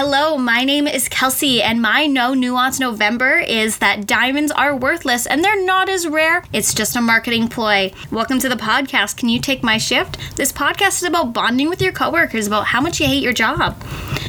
[0.00, 5.26] Hello, my name is Kelsey, and my no nuance November is that diamonds are worthless
[5.26, 6.44] and they're not as rare.
[6.52, 7.92] It's just a marketing ploy.
[8.12, 9.16] Welcome to the podcast.
[9.16, 10.16] Can you take my shift?
[10.36, 13.82] This podcast is about bonding with your coworkers about how much you hate your job.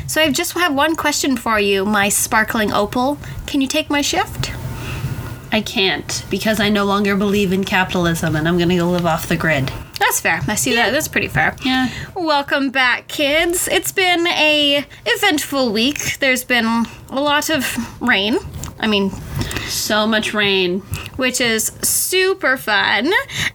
[0.07, 3.19] So I just have one question for you, my sparkling opal.
[3.45, 4.51] Can you take my shift?
[5.51, 9.05] I can't because I no longer believe in capitalism and I'm going to go live
[9.05, 9.71] off the grid.
[9.99, 10.41] That's fair.
[10.47, 10.91] I see that.
[10.91, 11.55] That's pretty fair.
[11.63, 11.89] Yeah.
[12.15, 13.67] Welcome back, kids.
[13.67, 16.17] It's been a eventful week.
[16.19, 18.37] There's been a lot of rain.
[18.79, 19.11] I mean,
[19.67, 20.79] So much rain.
[21.17, 23.11] which is super fun.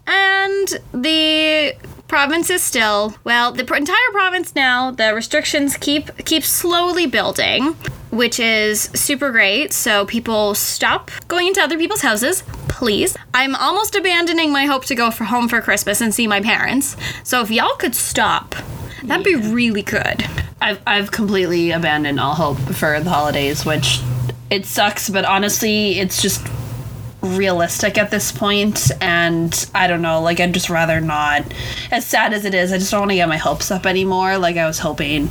[0.07, 1.75] And the
[2.09, 4.91] province is still well, the pr- entire province now.
[4.91, 7.75] The restrictions keep keep slowly building,
[8.15, 9.73] which is super great.
[9.73, 13.17] So people stop going into other people's houses, please.
[13.33, 16.97] I'm almost abandoning my hope to go for home for Christmas and see my parents.
[17.23, 18.55] So if y'all could stop,
[19.03, 20.25] that'd be really good.
[20.61, 24.01] I've, I've completely abandoned all hope for the holidays, which
[24.51, 26.47] it sucks, but honestly, it's just
[27.21, 31.43] realistic at this point and i don't know like i'd just rather not
[31.91, 34.37] as sad as it is i just don't want to get my hopes up anymore
[34.37, 35.31] like i was hoping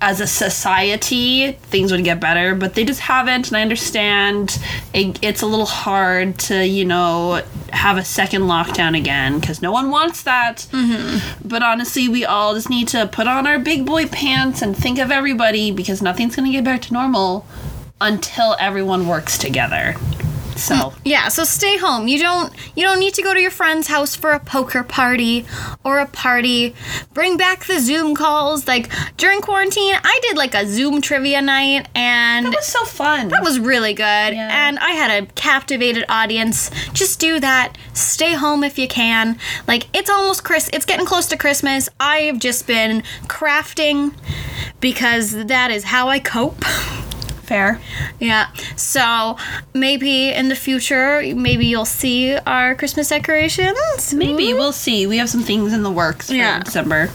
[0.00, 4.58] as a society things would get better but they just haven't and i understand
[4.94, 9.70] it, it's a little hard to you know have a second lockdown again because no
[9.70, 10.66] one wants that.
[10.72, 11.48] Mm-hmm.
[11.48, 14.98] But honestly we all just need to put on our big boy pants and think
[14.98, 17.46] of everybody because nothing's going to get back to normal
[18.00, 19.94] until everyone works together
[20.58, 22.08] so Yeah, so stay home.
[22.08, 25.46] You don't you don't need to go to your friend's house for a poker party
[25.84, 26.74] or a party.
[27.14, 28.66] Bring back the Zoom calls.
[28.66, 33.28] Like during quarantine, I did like a Zoom trivia night and it was so fun
[33.28, 34.02] that was really good.
[34.02, 34.68] Yeah.
[34.68, 36.70] And I had a captivated audience.
[36.92, 37.76] Just do that.
[37.94, 39.38] Stay home if you can.
[39.66, 41.88] Like it's almost Chris it's getting close to Christmas.
[42.00, 44.14] I've just been crafting
[44.80, 46.64] because that is how I cope.
[47.48, 47.80] fair
[48.20, 48.46] Yeah.
[48.76, 49.36] So
[49.74, 54.12] maybe in the future, maybe you'll see our Christmas decorations.
[54.14, 54.58] maybe mm-hmm.
[54.58, 56.62] we'll see we have some things in the works for Yeah.
[56.62, 57.10] december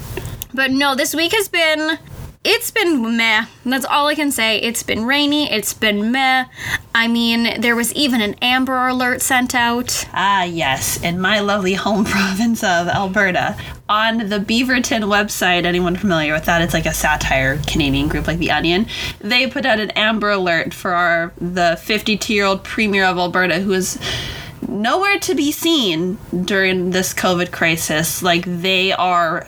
[0.53, 1.97] But no, this week has been.
[2.45, 3.45] It's been meh.
[3.65, 4.57] That's all I can say.
[4.59, 5.49] It's been rainy.
[5.49, 6.45] It's been meh.
[6.93, 10.05] I mean, there was even an Amber Alert sent out.
[10.11, 13.55] Ah, yes, in my lovely home province of Alberta.
[13.87, 16.61] On the Beaverton website, anyone familiar with that?
[16.61, 18.87] It's like a satire Canadian group like The Onion.
[19.21, 23.61] They put out an Amber Alert for our the 52 year old Premier of Alberta
[23.61, 23.97] who is
[24.67, 28.21] nowhere to be seen during this COVID crisis.
[28.21, 29.47] Like, they are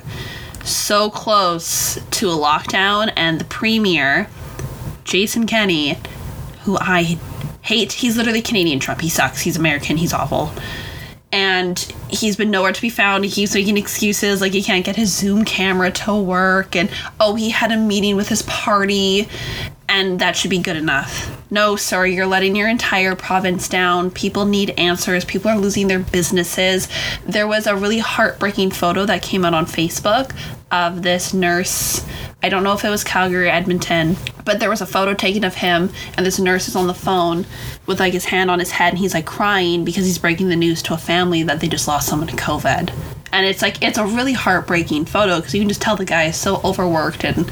[0.66, 4.28] so close to a lockdown, and the Premier,
[5.04, 5.98] Jason Kenney,
[6.64, 7.18] who I
[7.62, 7.94] hate.
[7.94, 9.02] He's literally Canadian Trump.
[9.02, 9.42] He sucks.
[9.42, 9.98] He's American.
[9.98, 10.52] He's awful.
[11.32, 11.78] And
[12.08, 13.26] he's been nowhere to be found.
[13.26, 16.76] He keeps making excuses like he can't get his Zoom camera to work.
[16.76, 16.90] And
[17.20, 19.28] oh, he had a meeting with his party.
[19.90, 21.32] And that should be good enough.
[21.52, 24.12] No, sir, you're letting your entire province down.
[24.12, 25.26] People need answers.
[25.26, 26.88] People are losing their businesses.
[27.26, 30.36] There was a really heartbreaking photo that came out on Facebook
[30.72, 32.06] of this nurse.
[32.44, 35.56] I don't know if it was Calgary Edmonton, but there was a photo taken of
[35.56, 37.46] him, and this nurse is on the phone
[37.86, 40.56] with like his hand on his head, and he's like crying because he's breaking the
[40.56, 42.94] news to a family that they just lost someone to COVID.
[43.32, 46.26] And it's like, it's a really heartbreaking photo because you can just tell the guy
[46.26, 47.50] is so overworked and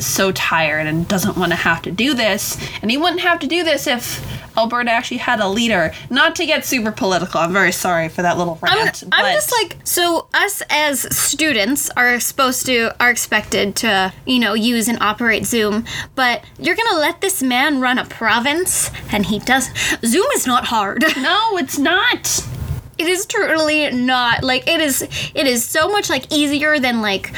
[0.00, 2.58] so tired and doesn't want to have to do this.
[2.82, 4.24] And he wouldn't have to do this if
[4.56, 5.92] Alberta actually had a leader.
[6.10, 9.04] Not to get super political, I'm very sorry for that little I'm, rant.
[9.12, 14.54] I'm just like so us as students are supposed to are expected to you know
[14.54, 19.38] use and operate zoom but you're gonna let this man run a province and he
[19.38, 19.68] does
[20.04, 22.46] zoom is not hard no, it's not.
[22.98, 25.02] It is truly not like it is.
[25.34, 27.32] It is so much like easier than like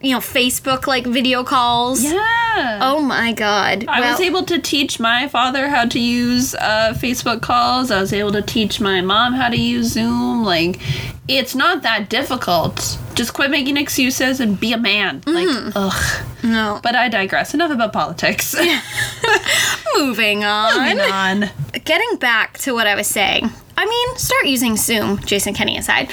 [0.00, 2.02] you know Facebook like video calls.
[2.02, 2.78] Yeah.
[2.82, 3.86] Oh my god.
[3.88, 7.90] I was able to teach my father how to use uh, Facebook calls.
[7.90, 10.44] I was able to teach my mom how to use Zoom.
[10.44, 10.80] Like,
[11.28, 12.98] it's not that difficult.
[13.14, 15.22] Just quit making excuses and be a man.
[15.26, 16.24] Like, ugh.
[16.42, 16.80] no.
[16.82, 17.54] But I digress.
[17.54, 18.54] Enough about politics.
[19.96, 20.78] Moving on.
[20.78, 21.50] Moving on.
[21.84, 23.50] Getting back to what I was saying.
[23.76, 26.10] I mean, start using Zoom, Jason Kenney aside.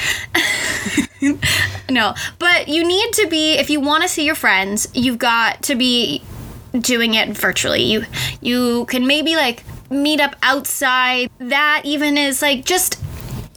[1.90, 5.64] no, but you need to be if you want to see your friends, you've got
[5.64, 6.24] to be
[6.80, 7.84] doing it virtually.
[7.84, 8.06] You
[8.42, 11.30] you can maybe like meet up outside.
[11.40, 13.02] That even is like just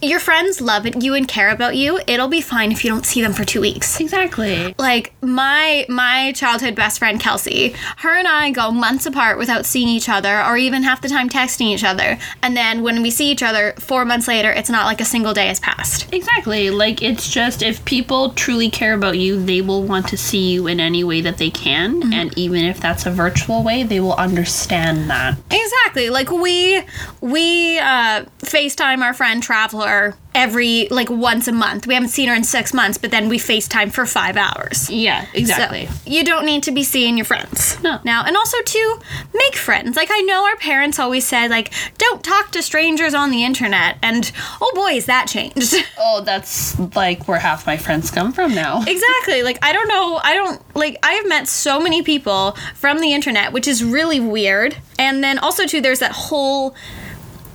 [0.03, 3.21] your friends love you and care about you, it'll be fine if you don't see
[3.21, 3.99] them for two weeks.
[3.99, 4.75] Exactly.
[4.77, 9.87] Like my my childhood best friend Kelsey, her and I go months apart without seeing
[9.87, 12.17] each other or even half the time texting each other.
[12.41, 15.33] And then when we see each other four months later, it's not like a single
[15.33, 16.13] day has passed.
[16.13, 16.69] Exactly.
[16.69, 20.67] Like it's just if people truly care about you, they will want to see you
[20.67, 24.15] in any way that they can, and even if that's a virtual way, they will
[24.15, 25.37] understand that.
[25.49, 26.09] Exactly.
[26.09, 26.83] Like we
[27.21, 29.92] we uh FaceTime our friend Traveler
[30.35, 31.87] every like once a month.
[31.87, 34.89] We haven't seen her in six months, but then we FaceTime for five hours.
[34.89, 35.87] Yeah, exactly.
[35.87, 37.81] So you don't need to be seeing your friends.
[37.83, 37.99] No.
[38.03, 38.99] Now, and also to
[39.33, 39.95] make friends.
[39.95, 43.97] Like I know our parents always said, like, don't talk to strangers on the internet.
[44.01, 44.31] And
[44.61, 45.75] oh boy, has that changed.
[45.97, 48.83] oh, that's like where half my friends come from now.
[48.87, 49.43] exactly.
[49.43, 50.19] Like I don't know.
[50.23, 50.97] I don't like.
[51.03, 54.77] I have met so many people from the internet, which is really weird.
[54.97, 56.75] And then also too, there's that whole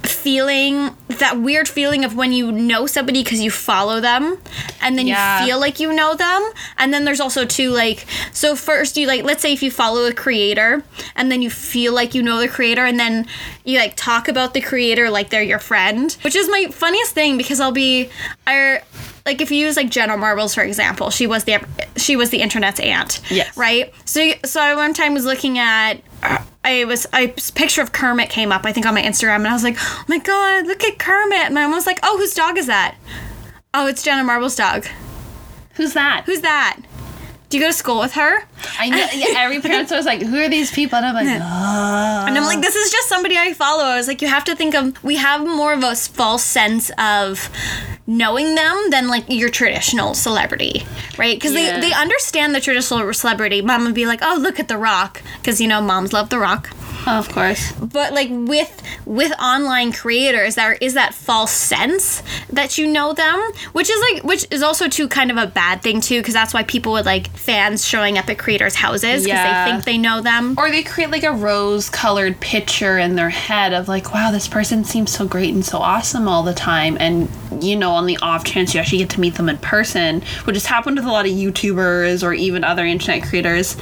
[0.02, 4.38] feeling that weird feeling of when you know somebody because you follow them
[4.80, 5.40] and then Yeah.
[5.40, 9.06] you feel like you know them and then there's also too like so first you
[9.06, 10.82] like let's say if you follow a creator
[11.16, 13.26] and then you feel like you know the creator and then
[13.64, 17.36] you like talk about the creator like they're your friend which is my funniest thing
[17.36, 18.08] because i'll be
[18.46, 18.80] i
[19.26, 21.62] like if you use like Jenna Marbles for example, she was the
[21.96, 23.20] she was the internet's aunt.
[23.30, 23.54] Yes.
[23.58, 23.92] Right.
[24.06, 26.00] So so I one time was looking at.
[26.22, 29.52] I was a picture of Kermit came up I think on my Instagram and I
[29.52, 31.46] was like, oh my god, look at Kermit.
[31.46, 32.96] And my mom was like, oh, whose dog is that?
[33.72, 34.86] Oh, it's Jenna Marbles' dog.
[35.74, 36.24] Who's that?
[36.26, 36.80] Who's that?
[37.48, 38.47] Do you go to school with her?
[38.78, 39.06] I know.
[39.12, 42.44] Yeah, every parent's always like, "Who are these people?" And I'm like, "Ah." And I'm
[42.44, 43.84] like, this is just somebody I follow.
[43.84, 46.90] I was like, you have to think of, we have more of a false sense
[46.98, 47.48] of
[48.06, 50.84] knowing them than like your traditional celebrity,
[51.18, 51.36] right?
[51.36, 51.80] Because Yeah.
[51.80, 53.60] they, they understand the traditional celebrity.
[53.62, 55.22] Mom would be like, oh, look at The Rock.
[55.40, 56.70] Because, you know, moms love The Rock.
[57.06, 57.72] Oh, of course.
[57.72, 63.40] But like with with online creators, there is that false sense that you know them,
[63.72, 66.52] which is like which is also too kind of a bad thing too, because that's
[66.52, 69.66] why people would like fans showing up at creators' houses because Yeah.
[69.66, 70.54] they think they know them.
[70.56, 74.84] Or they create like a rose-colored picture in their head of like, "Wow, this person
[74.84, 77.28] seems so great and so awesome all the time," and
[77.60, 80.56] you know, on the off chance you actually get to meet them in person, which
[80.56, 83.76] has happened with a lot of YouTubers or even other internet creators.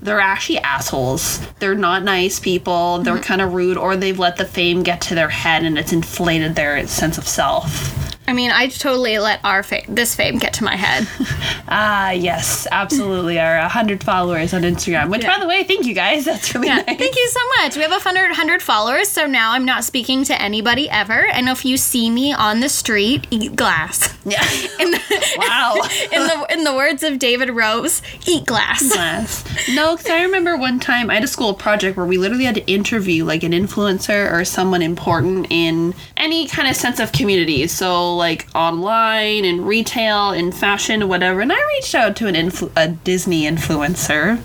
[0.00, 1.40] They're actually assholes.
[1.58, 2.98] They're not nice people.
[2.98, 3.22] They're mm-hmm.
[3.24, 6.54] kind of rude, or they've let the fame get to their head and it's inflated
[6.54, 8.14] their sense of self.
[8.26, 11.06] I mean, I totally let our fa- this fame get to my head.
[11.66, 13.40] Ah, yes, absolutely.
[13.40, 16.24] Our 100 followers on Instagram, which, by the way, thank you guys.
[16.26, 16.98] That's really Yeah, nice.
[16.98, 17.74] thank you so much.
[17.76, 21.26] We have a hundred hundred followers, so now I'm not speaking to anybody ever.
[21.26, 24.14] And if you see me on the street, eat glass.
[24.26, 24.42] Yeah.
[24.78, 25.00] In the,
[25.38, 25.74] Wow.
[26.12, 28.92] in the in the words of David Rose, eat glass.
[28.92, 29.44] Class.
[29.74, 32.54] No, because I remember one time I had a school project where we literally had
[32.56, 37.66] to interview like an influencer or someone important in any kind of sense of community.
[37.66, 41.40] So, like online, and retail, and fashion, whatever.
[41.40, 44.40] And I reached out to an influ- a Disney influencer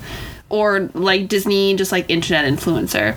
[0.50, 3.16] or like Disney, just like internet influencer.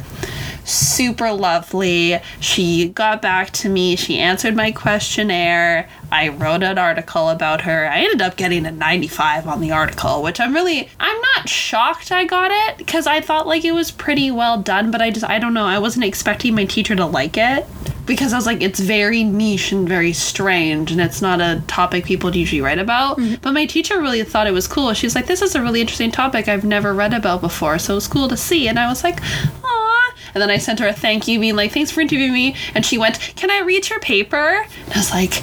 [0.64, 2.20] Super lovely.
[2.40, 3.96] She got back to me.
[3.96, 5.88] She answered my questionnaire.
[6.10, 7.88] I wrote an article about her.
[7.88, 12.12] I ended up getting a 95 on the article, which I'm really I'm not shocked
[12.12, 15.24] I got it because I thought like it was pretty well done, but I just
[15.28, 15.64] I don't know.
[15.64, 17.66] I wasn't expecting my teacher to like it
[18.04, 22.04] because I was like it's very niche and very strange and it's not a topic
[22.04, 23.18] people usually write about.
[23.18, 23.36] Mm-hmm.
[23.40, 24.92] But my teacher really thought it was cool.
[24.92, 28.06] She's like this is a really interesting topic I've never read about before, so it's
[28.06, 28.68] cool to see.
[28.68, 29.20] And I was like,
[29.64, 30.01] "Aw."
[30.34, 32.56] And then I sent her a thank you, being like, thanks for interviewing me.
[32.74, 34.64] And she went, Can I read your paper?
[34.86, 35.42] And I was like,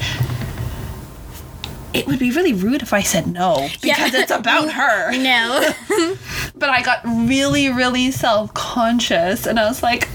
[1.93, 5.11] It would be really rude if I said no because it's about her.
[5.11, 5.73] No.
[6.55, 9.47] But I got really, really self conscious.
[9.47, 10.09] And I was like,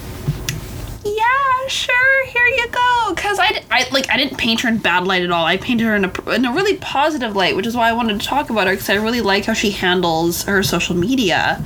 [1.05, 3.15] yeah, sure, here you go.
[3.15, 5.45] Because I, I, like, I didn't paint her in bad light at all.
[5.45, 8.21] I painted her in a, in a really positive light, which is why I wanted
[8.21, 11.63] to talk about her because I really like how she handles her social media.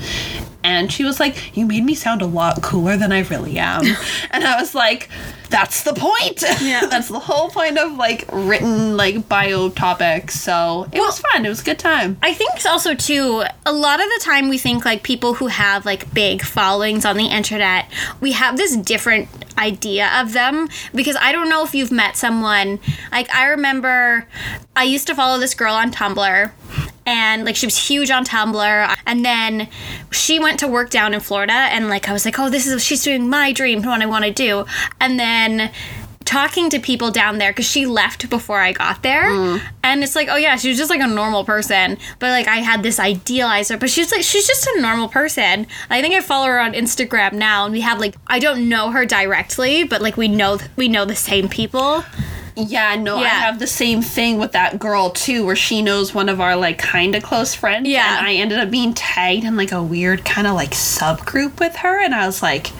[0.64, 3.84] And she was like, You made me sound a lot cooler than I really am.
[4.30, 5.08] and I was like,
[5.50, 6.42] That's the point.
[6.60, 6.86] Yeah.
[6.90, 10.40] That's the whole point of like written like bio topics.
[10.40, 11.46] So it was fun.
[11.46, 12.18] It was a good time.
[12.22, 15.86] I think also too, a lot of the time we think like people who have
[15.86, 17.86] like big followings on the internet,
[18.20, 22.78] we have this different idea of them because I don't know if you've met someone
[23.10, 24.26] like I remember
[24.76, 26.52] I used to follow this girl on Tumblr
[27.08, 29.68] and like she was huge on Tumblr and then
[30.10, 32.84] she went to work down in Florida and like I was like oh this is
[32.84, 34.66] she's doing my dream what I want to do
[35.00, 35.72] and then
[36.28, 39.24] talking to people down there because she left before I got there.
[39.30, 39.62] Mm.
[39.82, 41.96] And it's like, oh yeah, she was just like a normal person.
[42.18, 45.66] But like I had this idealized her, but she's like she's just a normal person.
[45.88, 48.90] I think I follow her on Instagram now and we have like I don't know
[48.90, 52.04] her directly, but like we know we know the same people.
[52.58, 56.28] Yeah, no, I have the same thing with that girl too, where she knows one
[56.28, 57.88] of our like kind of close friends.
[57.88, 58.18] Yeah.
[58.18, 61.76] and I ended up being tagged in like a weird kind of like subgroup with
[61.76, 62.72] her, and I was like,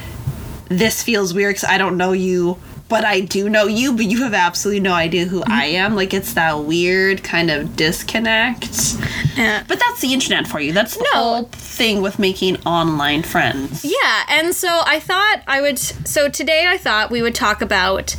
[0.69, 2.59] "This feels weird because I don't know you."
[2.89, 5.53] But I do know you, but you have absolutely no idea who mm-hmm.
[5.53, 5.95] I am.
[5.95, 8.97] Like it's that weird kind of disconnect.
[9.37, 10.73] But that's the internet for you.
[10.73, 11.21] That's the No.
[11.21, 13.85] whole thing with making online friends.
[13.85, 15.79] Yeah, and so I thought I would.
[15.79, 18.17] So today I thought we would talk about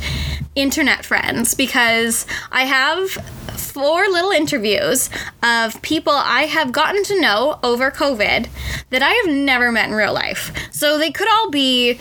[0.54, 3.10] internet friends because I have
[3.56, 5.10] four little interviews
[5.42, 8.48] of people I have gotten to know over COVID
[8.90, 10.52] that I have never met in real life.
[10.72, 12.00] So they could all be,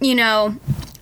[0.00, 0.56] you know,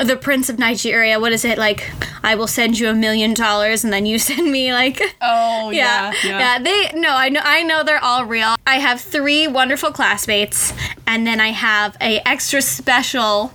[0.05, 1.19] the Prince of Nigeria.
[1.21, 1.91] What is it like?
[2.23, 6.13] I will send you a million dollars and then you send me like Oh yeah,
[6.25, 8.57] yeah, They no, I know, I know they're all real.
[8.67, 10.73] I have three wonderful classmates,
[11.07, 13.53] and then I have a extra special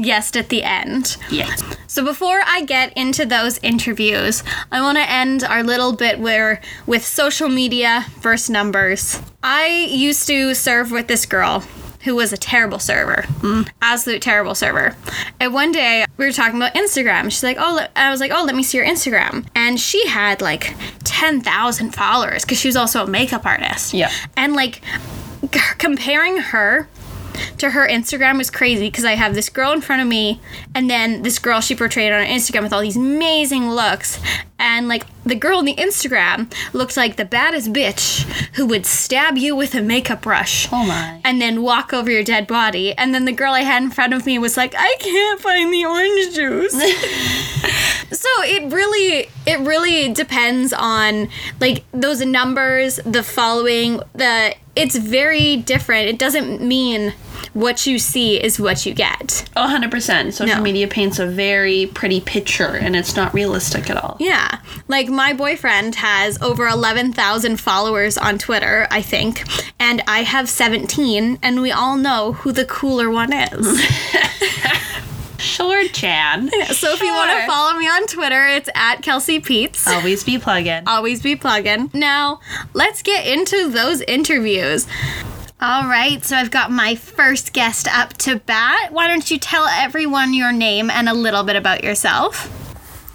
[0.00, 1.16] guest at the end.
[1.30, 1.62] Yes.
[1.86, 6.60] So before I get into those interviews, I want to end our little bit where
[6.86, 9.20] with social media versus numbers.
[9.42, 11.62] I used to serve with this girl
[12.04, 13.68] who was a terrible server, mm.
[13.82, 14.96] absolute terrible server.
[15.40, 17.24] And one day we were talking about Instagram.
[17.24, 20.40] She's like, "Oh," I was like, "Oh, let me see your Instagram." And she had
[20.40, 23.94] like ten thousand followers because she was also a makeup artist.
[23.94, 24.10] Yeah.
[24.36, 24.82] and like
[25.42, 26.88] c- comparing her
[27.58, 30.40] to her Instagram was crazy because I have this girl in front of me,
[30.74, 34.20] and then this girl she portrayed on her Instagram with all these amazing looks.
[34.58, 38.22] And like the girl in the Instagram looked like the baddest bitch
[38.54, 40.68] who would stab you with a makeup brush.
[40.72, 41.20] Oh my.
[41.24, 42.92] And then walk over your dead body.
[42.94, 45.72] And then the girl I had in front of me was like, I can't find
[45.72, 46.72] the orange juice.
[48.12, 51.28] so it really it really depends on
[51.60, 57.12] like those numbers the following the it's very different it doesn't mean
[57.52, 60.32] what you see is what you get Oh, 100%.
[60.32, 60.62] Social No.
[60.62, 64.16] media paints a very pretty picture and it's not realistic at all.
[64.20, 69.44] yeah like my boyfriend has over 11,000 followers on Twitter I think
[69.78, 73.80] and I have 17 and we all know who the cooler one is
[75.38, 76.48] Sure, Chan.
[76.72, 80.38] so if you want to follow me on Twitter it's at Kelsey Peets Always be
[80.38, 80.82] plugging.
[80.86, 81.90] always be plugging.
[81.92, 82.40] Now,
[82.72, 84.86] let's get into those interviews.
[85.60, 88.92] All right, so I've got my first guest up to bat.
[88.92, 92.50] Why don't you tell everyone your name and a little bit about yourself?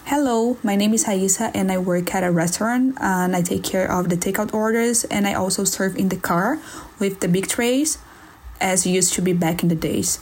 [0.05, 3.91] Hello, my name is Haisa and I work at a restaurant and I take care
[3.91, 6.59] of the takeout orders and I also serve in the car
[6.97, 7.97] with the big trays
[8.61, 10.19] as used to be back in the days.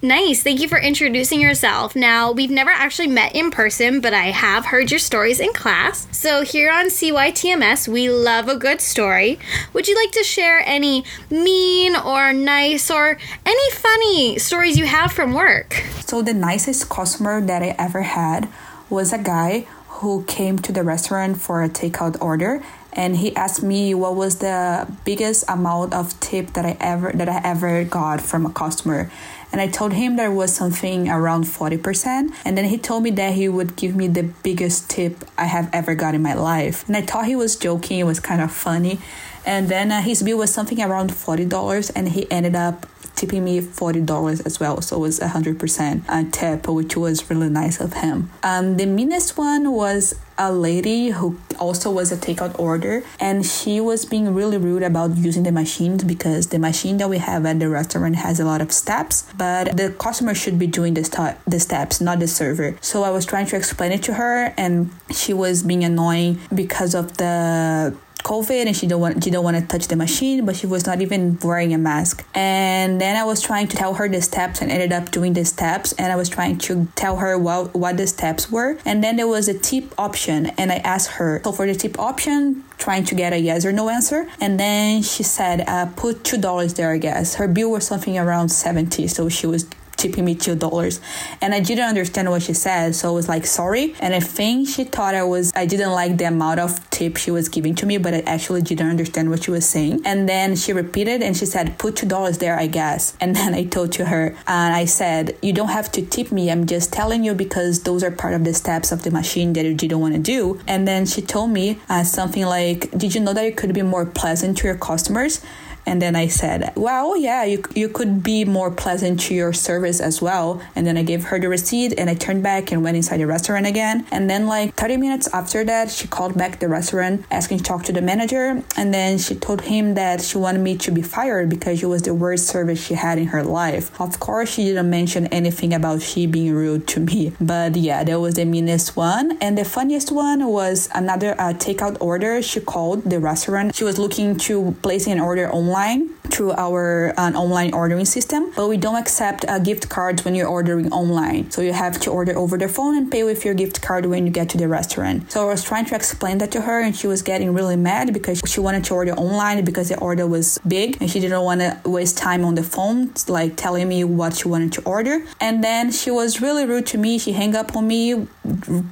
[0.00, 0.44] Nice.
[0.44, 1.96] Thank you for introducing yourself.
[1.96, 6.06] Now, we've never actually met in person, but I have heard your stories in class.
[6.12, 9.40] So, here on CYTMS, we love a good story.
[9.72, 15.10] Would you like to share any mean or nice or any funny stories you have
[15.10, 15.82] from work?
[16.06, 18.48] So the nicest customer that I ever had
[18.88, 19.66] was a guy
[19.98, 22.62] who came to the restaurant for a takeout order
[22.92, 27.28] and he asked me what was the biggest amount of tip that I ever that
[27.28, 29.10] I ever got from a customer.
[29.50, 32.30] And I told him there was something around 40%.
[32.44, 35.70] And then he told me that he would give me the biggest tip I have
[35.72, 36.86] ever got in my life.
[36.86, 38.98] And I thought he was joking, it was kind of funny.
[39.46, 42.86] And then uh, his bill was something around $40 and he ended up
[43.18, 44.80] tipping me $40 as well.
[44.80, 48.30] So it was 100% a tip, which was really nice of him.
[48.42, 53.80] Um, the meanest one was a lady who also was a takeout order and she
[53.80, 57.58] was being really rude about using the machines because the machine that we have at
[57.58, 61.36] the restaurant has a lot of steps but the customer should be doing the, st-
[61.44, 64.90] the steps not the server so i was trying to explain it to her and
[65.10, 67.92] she was being annoying because of the
[68.28, 70.86] COVID and she don't want she don't want to touch the machine, but she was
[70.86, 72.26] not even wearing a mask.
[72.34, 75.44] And then I was trying to tell her the steps and ended up doing the
[75.44, 78.78] steps and I was trying to tell her what what the steps were.
[78.84, 81.98] And then there was a tip option and I asked her so for the tip
[81.98, 86.22] option trying to get a yes or no answer and then she said uh, put
[86.22, 89.66] two dollars there I guess her bill was something around 70 so she was
[89.98, 91.00] tipping me two dollars.
[91.42, 93.94] And i didn't understand what she said so i was like sorry.
[94.00, 97.30] And i think she thought i was i didn't like the amount of tip she
[97.30, 100.02] was giving to me but i actually didn't understand what she was saying.
[100.04, 103.16] And then she repeated and she said put two dollars there i guess.
[103.28, 106.50] And then i told to her and i said you don't have to tip me.
[106.50, 109.64] I'm just telling you because those are part of the steps of the machine that
[109.64, 110.60] you didn't want to do.
[110.66, 113.82] And then she told me uh, something like did you know that it could be
[113.82, 115.40] more pleasant to your customers
[115.88, 120.00] And then I said, well, yeah, you, you could be more pleasant to your service
[120.02, 120.60] as well.
[120.76, 123.26] And then I gave her the receipt and I turned back and went inside the
[123.26, 124.06] restaurant again.
[124.10, 127.84] And then like 30 minutes after that, she called back the restaurant asking to talk
[127.84, 128.62] to the manager.
[128.76, 132.02] And then she told him that she wanted me to be fired because it was
[132.02, 133.98] the worst service she had in her life.
[133.98, 137.32] Of course, she didn't mention anything about she being rude to me.
[137.40, 139.38] But yeah, that was the meanest one.
[139.40, 142.42] And the funniest one was another uh, takeout order.
[142.42, 143.74] She called the restaurant.
[143.74, 148.68] She was looking to place an order online online through our online ordering system, but
[148.68, 151.50] we don't accept uh, gift cards when you're ordering online.
[151.50, 154.26] So you have to order over the phone and pay with your gift card when
[154.26, 155.30] you get to the restaurant.
[155.32, 158.12] So I was trying to explain that to her, and she was getting really mad
[158.12, 161.60] because she wanted to order online because the order was big and she didn't want
[161.60, 165.24] to waste time on the phone, like telling me what she wanted to order.
[165.40, 167.18] And then she was really rude to me.
[167.18, 168.26] She hung up on me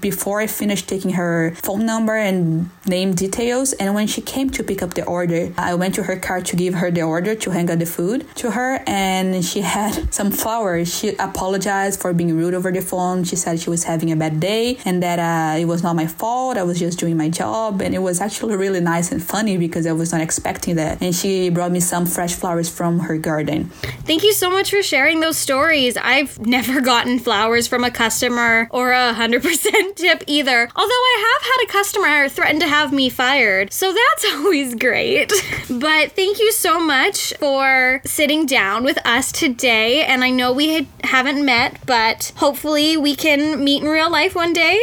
[0.00, 3.72] before I finished taking her phone number and name details.
[3.74, 6.56] And when she came to pick up the order, I went to her car to
[6.56, 10.30] give her the order to hang out the food to her, and she had some
[10.30, 10.94] flowers.
[10.94, 13.24] She apologized for being rude over the phone.
[13.24, 16.06] She said she was having a bad day and that uh, it was not my
[16.06, 16.56] fault.
[16.56, 19.86] I was just doing my job, and it was actually really nice and funny because
[19.86, 21.00] I was not expecting that.
[21.02, 23.70] And she brought me some fresh flowers from her garden.
[24.04, 25.96] Thank you so much for sharing those stories.
[25.96, 29.42] I've never gotten flowers from a customer or a 100%
[29.96, 30.68] tip either.
[30.76, 33.72] Although I have had a customer threaten to have me fired.
[33.72, 35.32] So that's always great.
[35.68, 40.04] But thank you so much for sitting down with us today.
[40.04, 44.34] And I know we had, haven't met, but hopefully we can meet in real life
[44.34, 44.80] one day.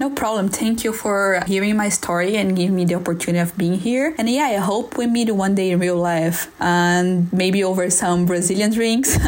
[0.00, 0.48] No problem.
[0.48, 4.14] Thank you for hearing my story and giving me the opportunity of being here.
[4.18, 8.26] And yeah, I hope we meet one day in real life and maybe over some
[8.26, 9.16] Brazilian drinks.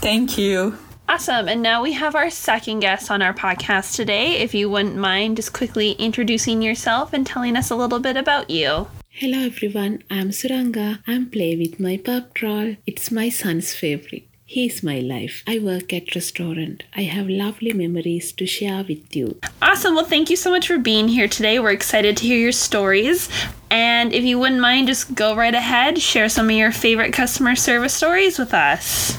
[0.00, 0.76] Thank you.
[1.08, 1.48] Awesome.
[1.48, 4.32] And now we have our second guest on our podcast today.
[4.38, 8.50] If you wouldn't mind just quickly introducing yourself and telling us a little bit about
[8.50, 8.88] you.
[9.10, 11.00] Hello everyone, I'm Suranga.
[11.06, 12.76] I'm play with my pup troll.
[12.86, 14.28] It's my son's favorite.
[14.46, 15.42] He's my life.
[15.46, 16.84] I work at restaurant.
[16.94, 19.40] I have lovely memories to share with you.
[19.60, 19.94] Awesome.
[19.96, 21.58] Well, thank you so much for being here today.
[21.58, 23.28] We're excited to hear your stories.
[23.70, 27.56] And if you wouldn't mind, just go right ahead, share some of your favorite customer
[27.56, 29.18] service stories with us.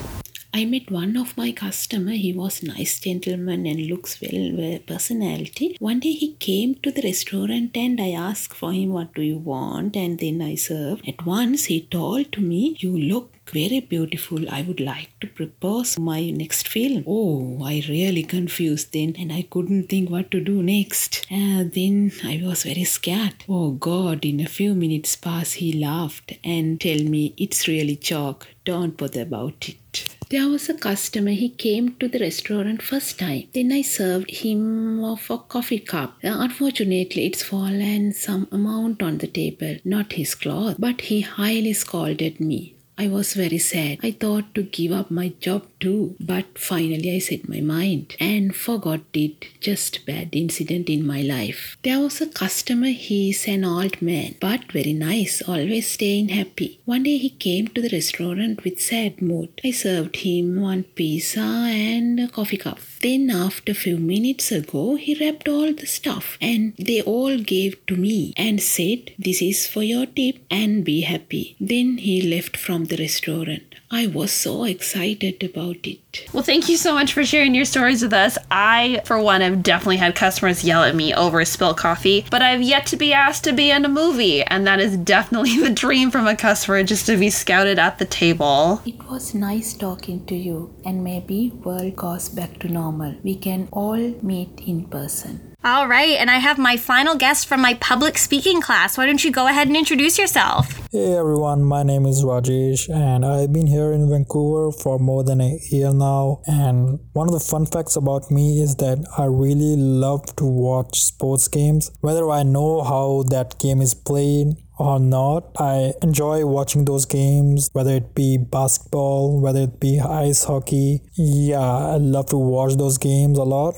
[0.52, 2.12] I met one of my customer.
[2.12, 5.78] He was nice gentleman and looks well, well personality.
[5.80, 9.38] One day he came to the restaurant and I asked for him what do you
[9.38, 11.08] want and then I served.
[11.08, 14.50] At once he told to me, you look very beautiful.
[14.50, 17.04] I would like to propose my next film.
[17.08, 21.26] Oh, I really confused then and I couldn't think what to do next.
[21.32, 23.44] Uh, then I was very scared.
[23.48, 28.48] Oh God, in a few minutes past he laughed and tell me it's really chalk.
[28.66, 30.16] Don't bother about it.
[30.30, 33.48] There was a customer, he came to the restaurant first time.
[33.52, 36.20] Then I served him of a coffee cup.
[36.24, 41.74] Uh, unfortunately, it's fallen some amount on the table, not his cloth, but he highly
[41.74, 42.76] scolded me.
[43.02, 44.00] I was very sad.
[44.04, 48.54] I thought to give up my job too, but finally I set my mind and
[48.54, 49.46] forgot it.
[49.62, 51.78] Just bad incident in my life.
[51.84, 56.82] There was a customer, he's an old man, but very nice, always staying happy.
[56.84, 59.50] One day he came to the restaurant with sad mood.
[59.64, 62.80] I served him one pizza and a coffee cup.
[63.02, 67.96] Then after few minutes ago, he wrapped all the stuff and they all gave to
[67.96, 71.56] me and said, this is for your tip and be happy.
[71.62, 73.64] Then he left from the restaurant.
[73.92, 76.28] I was so excited about it.
[76.34, 78.38] Well, thank you so much for sharing your stories with us.
[78.52, 82.62] I, for one, have definitely had customers yell at me over spilled coffee, but I've
[82.62, 86.12] yet to be asked to be in a movie, and that is definitely the dream
[86.12, 88.82] from a customer just to be scouted at the table.
[88.86, 93.16] It was nice talking to you and maybe world goes back to normal.
[93.24, 95.49] We can all meet in person.
[95.62, 98.98] All right, and I have my final guest from my public speaking class.
[98.98, 100.72] Why don't you go ahead and introduce yourself?
[100.90, 105.42] Hey everyone, my name is Rajesh, and I've been here in Vancouver for more than
[105.42, 106.40] a year now.
[106.48, 111.02] And one of the fun facts about me is that I really love to watch
[111.02, 115.52] sports games, whether I know how that game is played or not.
[115.60, 121.02] I enjoy watching those games, whether it be basketball, whether it be ice hockey.
[121.18, 123.76] Yeah, I love to watch those games a lot.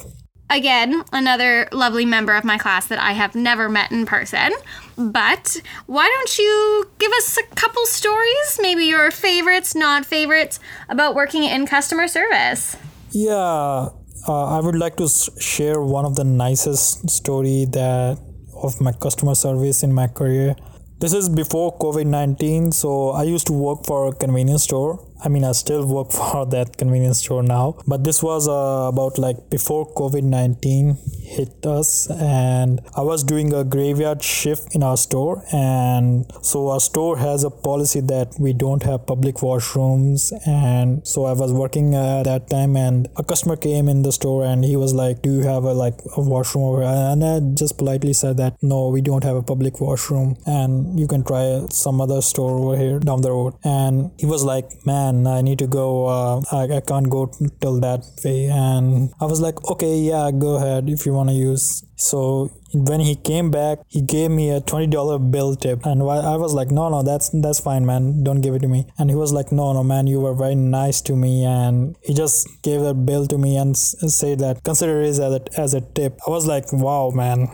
[0.51, 4.51] Again, another lovely member of my class that I have never met in person.
[4.97, 10.59] But why don't you give us a couple stories, maybe your favorites, not favorites,
[10.89, 12.75] about working in customer service?
[13.11, 13.91] Yeah,
[14.27, 15.07] uh, I would like to
[15.39, 18.19] share one of the nicest story that
[18.61, 20.57] of my customer service in my career.
[20.99, 25.29] This is before COVID 19, so I used to work for a convenience store I
[25.29, 29.49] mean, I still work for that convenience store now, but this was uh, about like
[29.49, 30.97] before COVID 19
[31.31, 35.43] hit us, and I was doing a graveyard shift in our store.
[35.53, 40.31] And so, our store has a policy that we don't have public washrooms.
[40.45, 44.45] And so, I was working at that time, and a customer came in the store
[44.45, 46.81] and he was like, Do you have a like a washroom over?
[46.81, 50.99] here?" And I just politely said that no, we don't have a public washroom, and
[50.99, 53.53] you can try some other store over here down the road.
[53.63, 56.05] And he was like, Man, I need to go.
[56.07, 58.45] Uh, I, I can't go till that way.
[58.45, 61.83] And I was like, Okay, yeah, go ahead if you want to use.
[61.97, 66.33] So when he came back, he gave me a twenty dollar bill tip, and I
[66.33, 68.23] I was like, no, no, that's that's fine, man.
[68.23, 68.87] Don't give it to me.
[68.97, 72.13] And he was like, no, no, man, you were very nice to me, and he
[72.13, 75.81] just gave that bill to me and said that consider it as a as a
[75.81, 76.17] tip.
[76.25, 77.47] I was like, wow, man,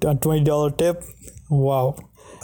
[0.20, 1.04] twenty dollar tip,
[1.48, 1.96] wow.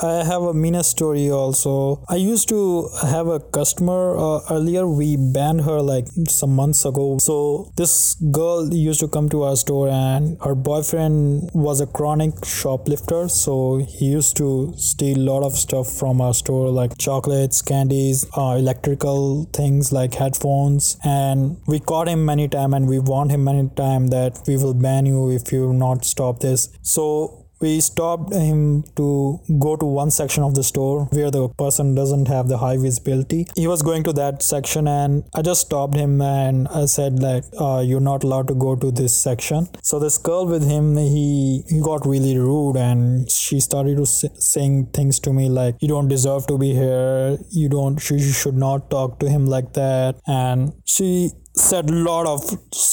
[0.02, 2.04] I have a Mina story also.
[2.08, 4.86] I used to have a customer uh, earlier.
[4.86, 7.18] We banned her like some months ago.
[7.18, 12.44] So this girl used to come to our store, and her boyfriend was a chronic
[12.44, 13.28] shoplifter.
[13.28, 18.26] So he used to steal a lot of stuff from our store, like chocolates, candies,
[18.36, 20.98] uh, electrical things like headphones.
[21.04, 24.74] And we caught him many time, and we warned him many time that we will
[24.74, 26.68] ban you if you not stop this.
[26.82, 31.94] So we stopped him to go to one section of the store where the person
[31.94, 33.46] doesn't have the high visibility.
[33.56, 37.44] He was going to that section and i just stopped him and i said like
[37.58, 39.68] uh, you're not allowed to go to this section.
[39.82, 44.24] So this girl with him he he got really rude and she started to s-
[44.38, 47.38] saying things to me like you don't deserve to be here.
[47.50, 50.20] You don't you should not talk to him like that.
[50.26, 52.42] And she said lot of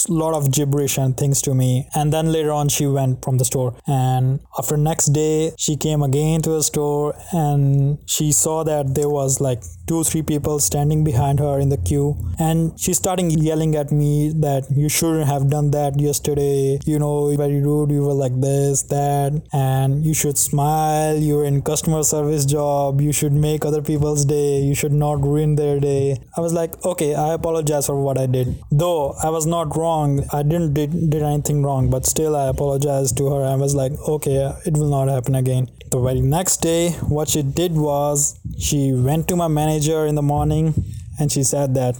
[0.10, 1.88] lot of gibberish and things to me.
[1.96, 3.76] And then later on she went from the store.
[3.88, 9.10] And after next day she came again to the store and she saw that there
[9.10, 12.16] was like two three people standing behind her in the queue.
[12.40, 16.80] And she started yelling at me that you shouldn't have done that yesterday.
[16.86, 17.92] You know very rude.
[17.92, 19.42] You were like this that.
[19.52, 21.18] And you should smile.
[21.18, 23.02] You're in customer service job.
[23.02, 24.62] You should make other people's day.
[24.62, 26.18] You should not ruin their day.
[26.38, 30.24] I was like okay i apologize for what i did though i was not wrong
[30.32, 33.44] i didn't did, did anything wrong but still i apologized to her.
[33.46, 35.70] I was like okay it will not happen again.
[35.92, 40.22] The very next day what she did was she went to my manager in the
[40.22, 40.74] morning
[41.20, 41.96] and she said that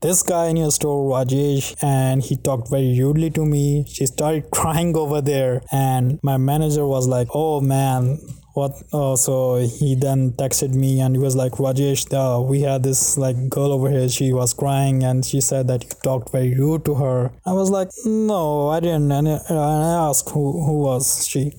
[0.00, 3.86] this guy in your store Rajesh and he talked very rudely to me.
[3.88, 8.18] She started crying over there and my manager was like oh man
[8.54, 12.82] what oh so he then texted me and he was like rajesh uh, we had
[12.82, 14.08] this like girl over here.
[14.08, 17.32] She was crying and she said that you talked very rude to her.
[17.44, 21.52] I was like no i didn't and i asked who who was she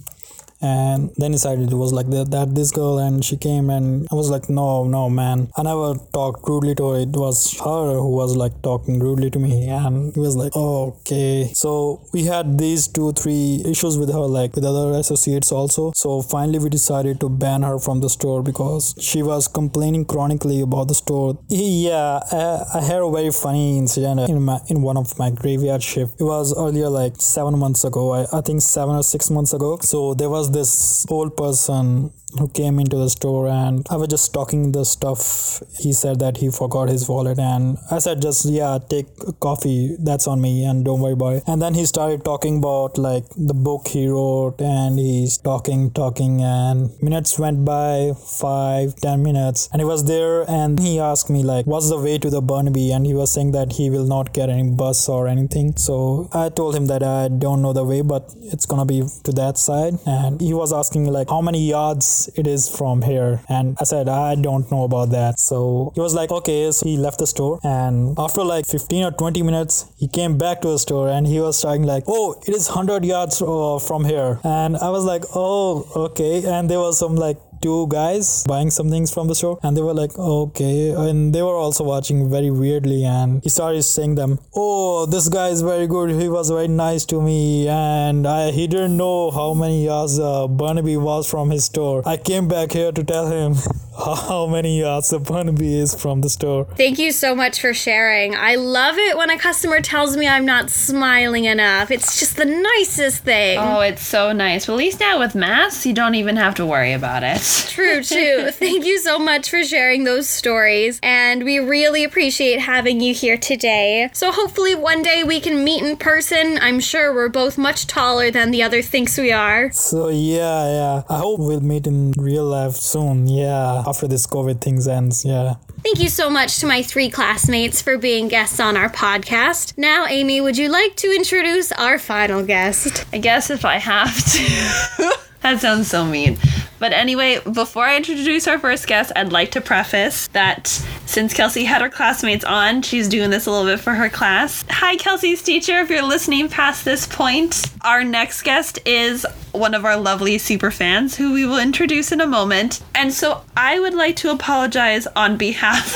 [0.65, 4.15] and then decided it was like that, that this girl and she came and i
[4.15, 5.47] was like no no man.
[5.57, 6.99] I never talked rudely to her.
[6.99, 10.97] It was her who was like talking rudely to me and he was like oh,
[10.99, 11.51] okay.
[11.53, 15.91] So we had these two three issues with her like with other associates also.
[15.95, 20.61] So finally we decided to ban her from the store because she was complaining chronically
[20.61, 21.37] about the store.
[21.49, 25.83] Yeah i, I had a very funny incident in my in one of my graveyard
[25.83, 26.19] shift.
[26.19, 28.13] It was earlier like seven months ago.
[28.13, 29.77] I, I think seven or six months ago.
[29.81, 34.33] So there was this old person who came into the store and I was just
[34.33, 35.63] talking the stuff.
[35.79, 39.07] He said that he forgot his wallet and I said just yeah take
[39.39, 41.43] coffee that's on me and don't worry about it.
[41.47, 46.41] And then he started talking about like the book he wrote and he's talking talking
[46.41, 51.43] and minutes went by five ten minutes and he was there and he asked me
[51.43, 54.33] like what's the way to the Burnaby and he was saying that he will not
[54.33, 55.75] get any bus or anything.
[55.77, 59.31] So I told him that I don't know the way but it's gonna be to
[59.33, 63.41] that side and he was asking me like how many yards it is from here.
[63.49, 65.39] And i said i don't know about that.
[65.39, 66.71] So he was like okay.
[66.71, 67.59] So he left the store.
[67.63, 71.39] And after like 15 or 20 minutes he came back to the store and he
[71.39, 74.39] was starting like oh it is 100 yards uh, from here.
[74.43, 76.45] And i was like oh okay.
[76.45, 79.81] And there was some like two guys buying some things from the store and they
[79.81, 80.91] were like okay.
[80.91, 85.47] And they were also watching very weirdly and he started saying them oh this guy
[85.49, 86.11] is very good.
[86.21, 90.47] He was very nice to me and I, he didn't know how many yards uh,
[90.47, 92.03] Burnaby was from his store.
[92.05, 93.55] I came back here to tell him
[93.97, 98.35] how many yards the Burnaby is from the store Thank you so much for sharing.
[98.35, 101.91] I love it when a customer tells me I'm not smiling enough.
[101.91, 103.57] It's just the nicest thing.
[103.59, 104.67] Oh, it's so nice.
[104.67, 107.41] Well, at least now with masks, you don't even have to worry about it.
[107.69, 108.51] True, true.
[108.51, 110.99] Thank you so much for sharing those stories.
[111.01, 114.09] And we really appreciate having you here today.
[114.13, 116.57] So hopefully one day we can meet in person.
[116.61, 119.71] I'm sure we're both much taller than the other thinks we are.
[119.71, 124.61] so yeah yeah I hope we'll meet in real life soon yeah after this COVID
[124.61, 125.25] things ends.
[125.25, 125.55] Yeah.
[125.83, 129.77] Thank you so much to my three classmates for being guests on our podcast.
[129.77, 133.05] Now, Amy, would you like to introduce our final guest?
[133.13, 135.17] I guess if I have to.
[135.45, 136.39] that sounds so mean.
[136.79, 140.67] But anyway, before I introduce our first guest, I'd like to preface that
[141.05, 144.65] since Kelsey had her classmates on, she's doing this a little bit for her class.
[144.71, 147.63] Hi, Kelsey's teacher, if you're listening past this point.
[147.81, 152.21] Our next guest is one of our lovely super fans who we will introduce in
[152.21, 152.81] a moment.
[152.95, 155.95] And so I would like to apologize on behalf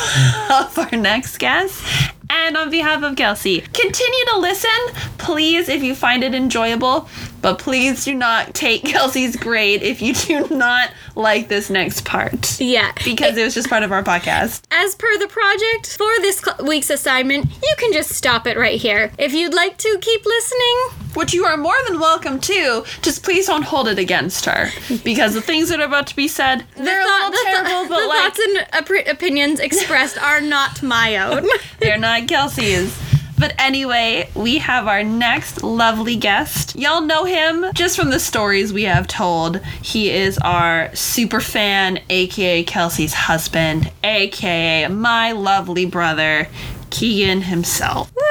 [0.51, 1.83] of our next guest
[2.29, 3.61] and on behalf of Kelsey.
[3.61, 4.69] Continue to listen,
[5.17, 7.09] please, if you find it enjoyable.
[7.41, 12.59] But please do not take Kelsey's grade if you do not like this next part.
[12.59, 12.91] Yeah.
[13.05, 14.61] Because it was just part of our podcast.
[14.71, 18.79] As per the project, for this cl- week's assignment, you can just stop it right
[18.79, 19.11] here.
[19.17, 20.75] If you'd like to keep listening,
[21.13, 22.83] Which you are more than welcome to.
[23.01, 24.69] Just please don't hold it against her.
[25.03, 27.83] Because the things that are about to be said, they're a thought- little the, terrible,
[27.83, 31.47] the but like thoughts and opi- opinions expressed are not my own.
[31.79, 32.95] they're not Kelsey's.
[33.39, 36.75] But anyway, we have our next lovely guest.
[36.75, 39.61] Y'all know him just from the stories we have told.
[39.81, 46.49] He is our super fan, aka Kelsey's husband, aka my lovely brother,
[46.89, 48.11] Keegan himself.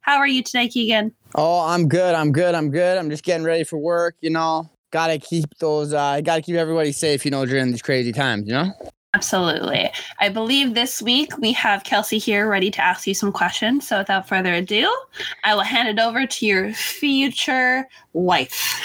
[0.00, 1.12] How are you today, Keegan?
[1.34, 2.14] Oh, I'm good.
[2.14, 2.54] I'm good.
[2.54, 2.96] I'm good.
[2.96, 4.70] I'm just getting ready for work, you know.
[4.90, 8.54] Gotta keep those uh gotta keep everybody safe, you know, during these crazy times, you
[8.54, 8.72] know?
[9.14, 9.90] Absolutely.
[10.20, 13.86] I believe this week we have Kelsey here ready to ask you some questions.
[13.86, 14.90] So without further ado,
[15.44, 18.82] I will hand it over to your future wife.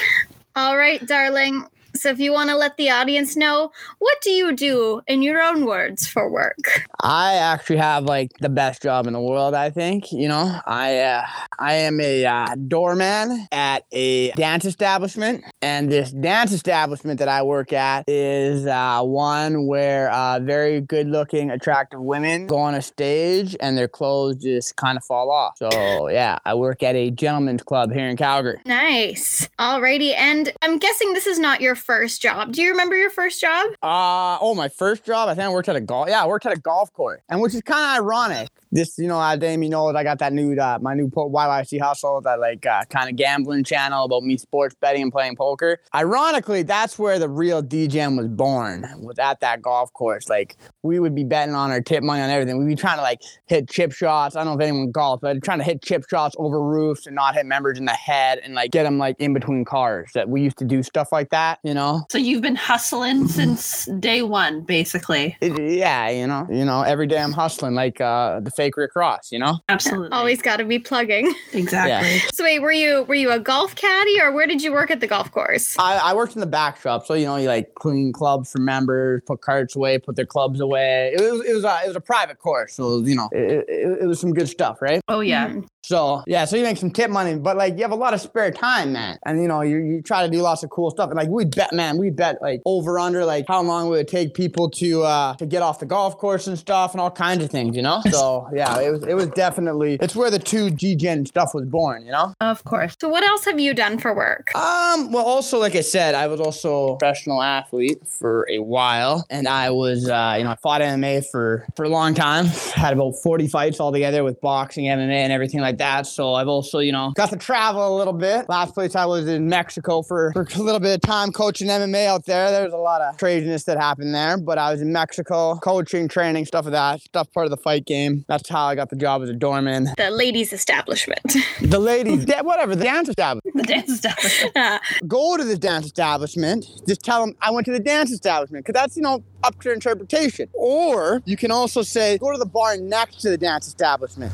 [0.58, 1.66] All right, darling.
[2.02, 5.42] So if you want to let the audience know, what do you do in your
[5.42, 6.86] own words for work?
[7.02, 10.12] I actually have like the best job in the world, I think.
[10.12, 11.26] You know, I uh,
[11.60, 17.44] I am a uh, doorman at a dance establishment, and this dance establishment that I
[17.44, 23.56] work at is uh, one where uh, very good-looking, attractive women go on a stage
[23.60, 25.58] and their clothes just kind of fall off.
[25.58, 28.60] So yeah, I work at a gentleman's club here in Calgary.
[28.66, 29.50] Nice.
[29.60, 32.52] Alrighty, and I'm guessing this is not your first job.
[32.52, 33.72] Do you remember your first job?
[33.82, 35.30] Uh oh, my first job.
[35.30, 36.10] I think I worked at a golf.
[36.10, 38.50] Yeah, I worked at a golf course, and which is kind of ironic.
[38.72, 41.80] This, you know, as Amy knows, I got that new, uh, my new po- YYC
[41.80, 45.80] hustle, that like uh, kind of gambling channel about me sports betting and playing poker.
[45.96, 48.86] Ironically, that's where the real DJM was born.
[49.00, 50.30] Was at that golf course.
[50.30, 52.58] Like we would be betting on our tip money on everything.
[52.60, 54.36] We'd be trying to like hit chip shots.
[54.36, 57.16] I don't know if anyone golfs, but trying to hit chip shots over roofs and
[57.16, 60.10] not hit members in the head and like get them like in between cars.
[60.14, 62.06] That we used to do stuff like that, you know.
[62.12, 65.38] So you've been hustling since day one, basically.
[65.42, 68.96] It- yeah, you know, you know, every day I'm hustling like uh, the fake Rick
[68.96, 69.60] Ross, you know.
[69.70, 70.10] Absolutely.
[70.10, 71.34] Always got to be plugging.
[71.54, 72.20] Exactly.
[72.34, 75.00] So wait, were you were you a golf caddy or where did you work at
[75.00, 75.76] the golf course?
[75.80, 78.60] I, I worked in the back shop, so you know, you like clean clubs for
[78.60, 81.14] members, put carts away, put their clubs away.
[81.18, 83.98] It was it was a, it was a private course, so you know, it, it,
[84.02, 85.02] it was some good stuff, right?
[85.08, 85.50] Oh yeah.
[85.50, 85.68] Mhm.
[85.88, 88.20] So yeah, so you make some tip money, but like you have a lot of
[88.20, 91.10] spare time, man, and you know, you, you try to do lots of cool stuff.
[91.10, 94.10] And like we bet, man, we bet like over under like how long would it
[94.10, 97.42] take people to uh to get off the golf course and stuff and all kinds
[97.42, 98.02] of things, you know.
[98.12, 101.66] So yeah, it was it was definitely it's where the two G Gen stuff was
[101.66, 102.34] born, you know.
[102.42, 102.98] Of course.
[103.00, 104.54] So what else have you done for work?
[104.56, 109.26] Um, well, also, like I said, I was also a professional athlete for a while,
[109.30, 112.46] and I was, uh, you know, I fought MMA for for a long time.
[112.76, 116.08] Had about forty fights altogether with boxing, MMA, and everything like that.
[116.08, 118.50] So I've also, you know, got to travel a little bit.
[118.50, 122.08] Last place I was in Mexico for, for a little bit of time coaching MMA
[122.08, 122.52] out there.
[122.52, 126.46] There's a lot of craziness that happened there, but I was in Mexico coaching, training,
[126.46, 128.26] stuff of that stuff, part of the fight game.
[128.28, 129.90] That's how I got the job as a doorman.
[129.98, 131.20] The ladies' establishment.
[131.62, 134.82] The ladies, yeah, whatever, the dance establishment The dance establishment.
[135.08, 138.80] Go to the dance establishment, just tell them I went to the dance establishment because
[138.80, 140.50] that's, you know, up to interpretation.
[140.54, 144.32] Or you can also say, go to the bar next to the dance establishment.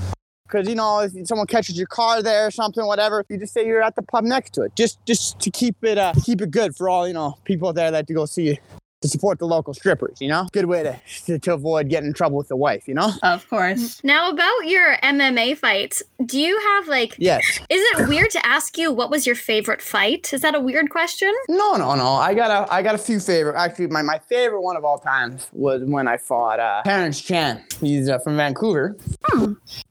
[0.54, 3.66] Because, you know, if someone catches your car there or something, whatever, you just say
[3.66, 4.76] you're at the pub next to it.
[4.76, 7.89] Just just to keep it uh, keep it good for all, you know, people there
[7.89, 8.58] that to go see you.
[9.04, 10.48] To support the local strippers, you know?
[10.54, 13.12] Good way to, to, to avoid getting in trouble with the wife, you know?
[13.22, 14.02] Of course.
[14.02, 17.44] now about your MMA fights, do you have like Yes.
[17.70, 20.34] is it weird to ask you what was your favorite fight?
[20.34, 21.34] Is that a weird question?
[21.50, 22.13] No, no, no.
[22.13, 23.58] I got a, I got a few favorite.
[23.58, 27.62] Actually, my, my favorite one of all times was when I fought uh, Terrence Chan.
[27.82, 28.96] He's uh, from Vancouver,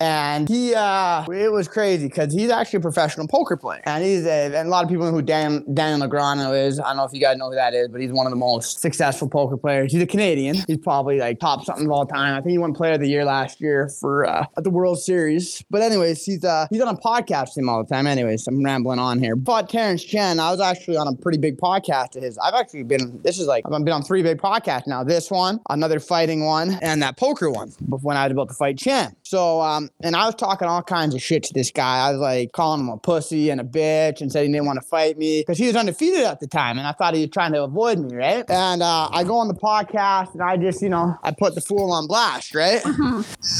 [0.00, 4.24] and he, uh, it was crazy because he's actually a professional poker player, and he's
[4.24, 6.80] a, and a lot of people know who Dan, Daniel Negreanu is.
[6.80, 8.36] I don't know if you guys know who that is, but he's one of the
[8.36, 9.84] most successful successful poker player.
[9.84, 10.58] He's a Canadian.
[10.68, 12.34] He's probably like top something of all time.
[12.34, 15.00] I think he won Player of the Year last year for uh, at the World
[15.00, 15.64] Series.
[15.70, 18.06] But anyways, he's uh he's on a podcast him all the time.
[18.06, 19.34] Anyways, I'm rambling on here.
[19.34, 22.38] But Terrence Chan, I was actually on a pretty big podcast of his.
[22.38, 23.20] I've actually been.
[23.24, 25.02] This is like I've been on three big podcasts now.
[25.02, 27.70] This one, another fighting one, and that poker one.
[27.88, 29.16] When I was about to fight Chan.
[29.24, 32.06] So um, and I was talking all kinds of shit to this guy.
[32.06, 34.80] I was like calling him a pussy and a bitch, and said he didn't want
[34.80, 37.30] to fight me because he was undefeated at the time, and I thought he was
[37.30, 38.48] trying to avoid me, right?
[38.48, 38.80] And
[39.12, 42.06] I go on the podcast, and I just, you know, I put the fool on
[42.06, 42.80] blast, right?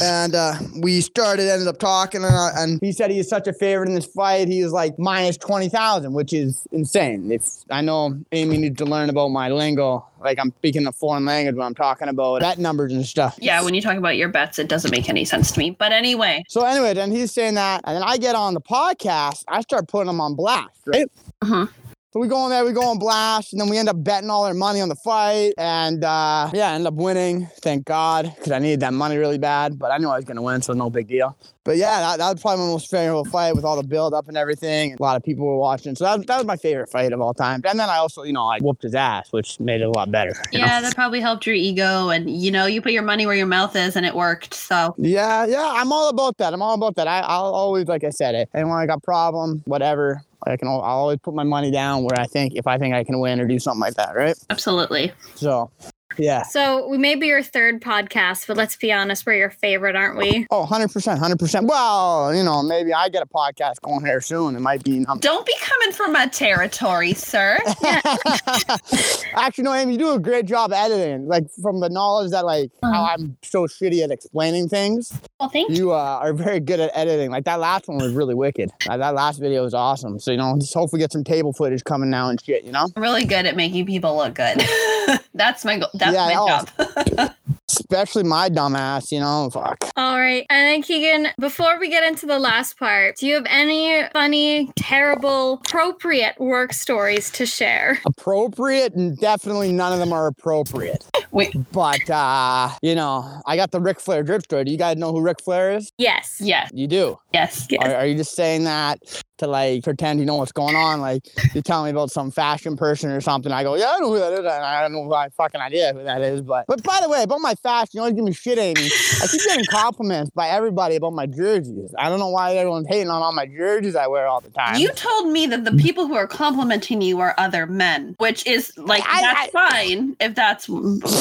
[0.03, 3.47] And uh, we started, ended up talking, and, uh, and he said he is such
[3.47, 4.49] a favorite in this fight.
[4.49, 7.31] He was like minus twenty thousand, which is insane.
[7.31, 11.25] If I know Amy needs to learn about my lingo, like I'm speaking a foreign
[11.25, 13.39] language when I'm talking about bet numbers and stuff.
[13.41, 15.71] Yeah, when you talk about your bets, it doesn't make any sense to me.
[15.71, 19.45] But anyway, So anyway, then he's saying that, and then I get on the podcast.
[19.49, 21.11] I start putting him on blast, right?
[21.43, 21.69] Mhm.
[22.13, 24.29] So we go in there, we go on blast, and then we end up betting
[24.29, 27.47] all our money on the fight, and uh, yeah, I end up winning.
[27.63, 29.79] Thank God, because I needed that money really bad.
[29.79, 31.35] But I knew I was gonna win, so no big deal.
[31.65, 34.29] But yeah, that, that was probably my most favorite fight with all the build up
[34.29, 34.93] and everything.
[34.93, 37.21] A lot of people were watching, so that, was- that was my favorite fight of
[37.23, 37.63] all time.
[37.65, 40.11] And then I also, you know, I whooped his ass, which made it a lot
[40.11, 40.35] better.
[40.53, 40.67] you know?
[40.67, 43.47] yeah, that probably helped your ego, and you know, you put your money where your
[43.47, 44.53] mouth is, and it worked.
[44.53, 46.53] So Yeah, yeah, I'm all about that.
[46.53, 47.09] I'm all about that.
[47.09, 48.51] I, I'll always, like I said, it.
[48.53, 50.69] And when I got problem, whatever, I can.
[50.69, 53.41] I'll always put my money down where I think if I think I can win
[53.41, 54.37] or do something like that, right?
[54.51, 55.13] absolutely.
[55.35, 55.71] So,
[56.19, 56.43] yeah.
[56.45, 60.17] So we may be your third podcast, but let's be honest, we're your favorite, aren't
[60.19, 60.47] we?
[60.51, 61.67] Oh, 100%, 100%.
[61.69, 64.57] Well, you know, maybe I get a podcast going here soon.
[64.57, 65.05] It might be.
[65.07, 67.59] Um, Don't be coming for my territory, sir.
[69.35, 71.27] Actually, no, Amy, you do a great job editing.
[71.27, 75.71] Like, from the knowledge that, like, how I'm so shitty at explaining things, Well, thank
[75.71, 75.77] you.
[75.77, 77.31] you uh, are very good at editing.
[77.31, 78.71] Like, that last one was really wicked.
[78.89, 80.19] Uh, that last video was awesome.
[80.19, 82.89] So, you know, just hopefully get some table footage coming now and shit, you know?
[82.97, 84.59] I'm really good at making people look good.
[85.35, 85.89] that's my goal.
[85.95, 86.47] That's Yeah, my oh.
[86.49, 87.35] job.
[87.69, 89.49] Especially my dumbass, you know?
[89.51, 89.85] Fuck.
[89.97, 90.47] All right.
[90.51, 94.71] And then, Keegan, before we get into the last part, do you have any funny,
[94.77, 97.99] terrible, appropriate work stories to share?
[98.05, 101.05] Appropriate, and definitely none of them are appropriate.
[101.33, 104.65] Wait, But, uh, you know, I got the Ric Flair drip story.
[104.65, 105.91] Do you guys know who Ric Flair is?
[105.99, 106.37] Yes.
[106.41, 107.19] yes, You do.
[107.33, 107.67] yes.
[107.81, 109.01] Are, are you just saying that
[109.39, 111.01] to like pretend you know what's going on?
[111.01, 111.23] Like
[111.55, 113.51] you tell me about some fashion person or something.
[113.51, 114.39] I go, yeah, I know who that is.
[114.41, 116.43] And I don't know my fucking idea who that is.
[116.43, 118.85] But but by the way, about my fashion, you always give me shit, Amy.
[119.23, 121.93] I keep getting compliments by everybody about my jerseys.
[121.99, 124.77] I don't know why everyone's hating on all my jerseys I wear all the time.
[124.77, 128.73] You told me that the people who are complimenting you are other men, which is
[128.77, 130.69] like I- that's fine if that's.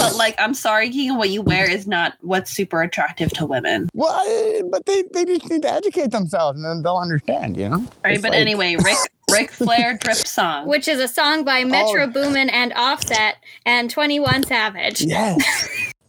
[0.02, 1.18] But like, I'm sorry, Keegan.
[1.18, 3.90] What you wear is not what's super attractive to women.
[3.94, 7.70] well, I- but they, they just need to educate themselves and then they'll understand, you
[7.70, 7.78] know?
[7.78, 8.98] All right, It's but like- anyway, Rick
[9.32, 10.68] Ric Flair drip song.
[10.68, 11.66] Which is a song by oh.
[11.68, 12.08] Metro Oh.
[12.08, 13.36] Boomin and Offset
[13.66, 15.02] and 21 Savage.
[15.02, 15.42] Yes.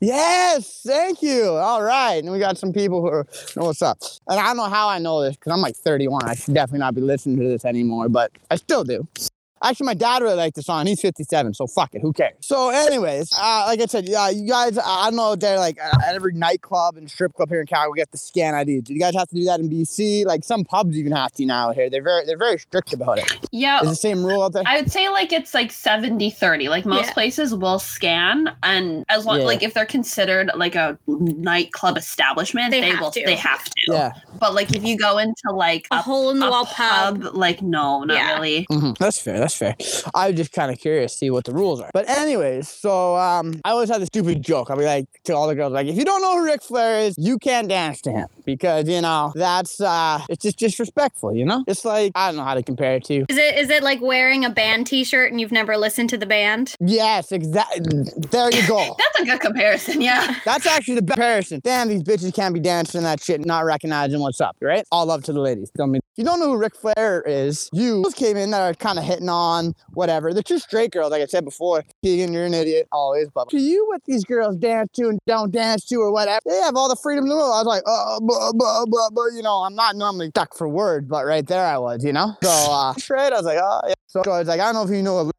[0.00, 1.44] Yes, thank you.
[1.50, 2.14] All right.
[2.20, 3.26] And we got some people who are,
[3.57, 3.98] know what's up.
[4.26, 6.24] And I don't know how I know this because I'm like 31.
[6.24, 9.07] I should definitely not be listening to this anymore, but I still do.
[9.62, 10.87] Actually, my dad really liked the song.
[10.87, 12.01] He's 57, so fuck it.
[12.03, 12.35] Who cares?
[12.40, 15.98] So, anyways, uh, like I said, yeah, you guys, I don't know, they're like uh,
[16.07, 18.81] at every nightclub and strip club here in Calgary, we get the scan ID.
[18.81, 20.25] Do you guys have to do that in BC?
[20.27, 21.88] Like some pubs even have to now here.
[21.88, 23.38] They're very, they're very strict about it.
[23.53, 24.62] yeah, Is the same rule out there?
[24.66, 26.68] I would say like it's like 70 30.
[26.68, 27.12] Like most Yeah.
[27.12, 29.46] places will scan and as long Yeah.
[29.46, 33.22] like if they're considered like a nightclub establishment, They they, will to.
[33.25, 33.72] they have to.
[33.88, 37.22] yeah, But like if you go into like A hole in the wall pub.
[37.35, 38.35] like no, not Yeah.
[38.35, 38.66] really.
[38.70, 38.96] Mhm.
[38.98, 39.38] That's fair.
[39.38, 39.76] That's fair.
[40.14, 41.90] I was just kind of curious to see what the rules are.
[41.92, 44.70] But anyways, so um, I always had this stupid joke.
[44.70, 47.00] I'll be like to all the girls, like, if you don't know who Ric Flair
[47.00, 51.35] is, you can't dance to him because you know that's uh, it's just disrespectful.
[51.35, 53.24] You know, it's like I don't know how to compare it to.
[53.28, 56.26] Is it is it like wearing a band t-shirt and you've never listened to the
[56.26, 56.74] band?
[56.81, 58.05] Yes, exactly.
[58.31, 58.96] There you go.
[58.98, 60.37] That's a good comparison, yeah.
[60.44, 61.61] That's actually the best comparison.
[61.64, 64.85] Damn, these bitches can't be dancing that shit, and not recognizing what's up, right?
[64.92, 65.70] All love to the ladies.
[65.76, 68.74] Tell me, if you don't know who Ric Flair is, you came in that are
[68.74, 70.33] kind of hitting on whatever.
[70.33, 71.85] They're two straight girls, like I said before.
[72.02, 73.28] Keegan, you're an idiot, always.
[73.35, 76.61] But to you, what these girls dance to and don't dance to or whatever, they
[76.61, 77.52] have all the freedom in the world.
[77.55, 79.26] I was like, uh, blah, blah, blah, blah.
[79.34, 82.34] you know, I'm not normally stuck for words, but right there I was, you know?
[82.42, 83.94] So, uh, straight, I was like, oh, yeah.
[84.06, 85.32] So I was like, I don't know if you know what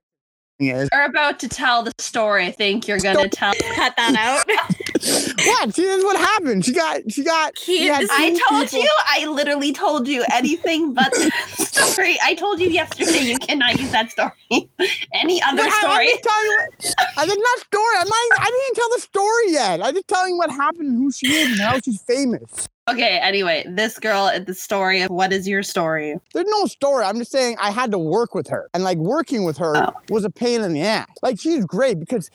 [0.60, 0.90] is.
[0.92, 3.54] You're about to tell the story I think you're gonna tell.
[3.76, 4.46] Cut that out.
[5.46, 5.74] What?
[5.76, 6.64] See, this is what happened.
[6.66, 11.12] She got, she got, she I told people- you, I literally told you anything but
[11.14, 12.18] the story.
[12.24, 14.32] I told you yesterday you cannot use that story.
[15.14, 16.08] Any other But I- I'm story?
[16.08, 17.96] just telling you what, I did not story.
[18.00, 19.84] I'm not, I didn't even tell the story yet.
[19.84, 22.68] I'm just telling you what happened who she is and how she's famous.
[22.90, 26.20] Okay, anyway, this girl, at the story of what is your story?
[26.34, 27.06] There's no story.
[27.06, 28.70] I'm just saying I had to work with her.
[28.74, 29.94] And like working with her Oh.
[30.10, 31.08] was a pain in the ass.
[31.22, 32.30] Like she's great because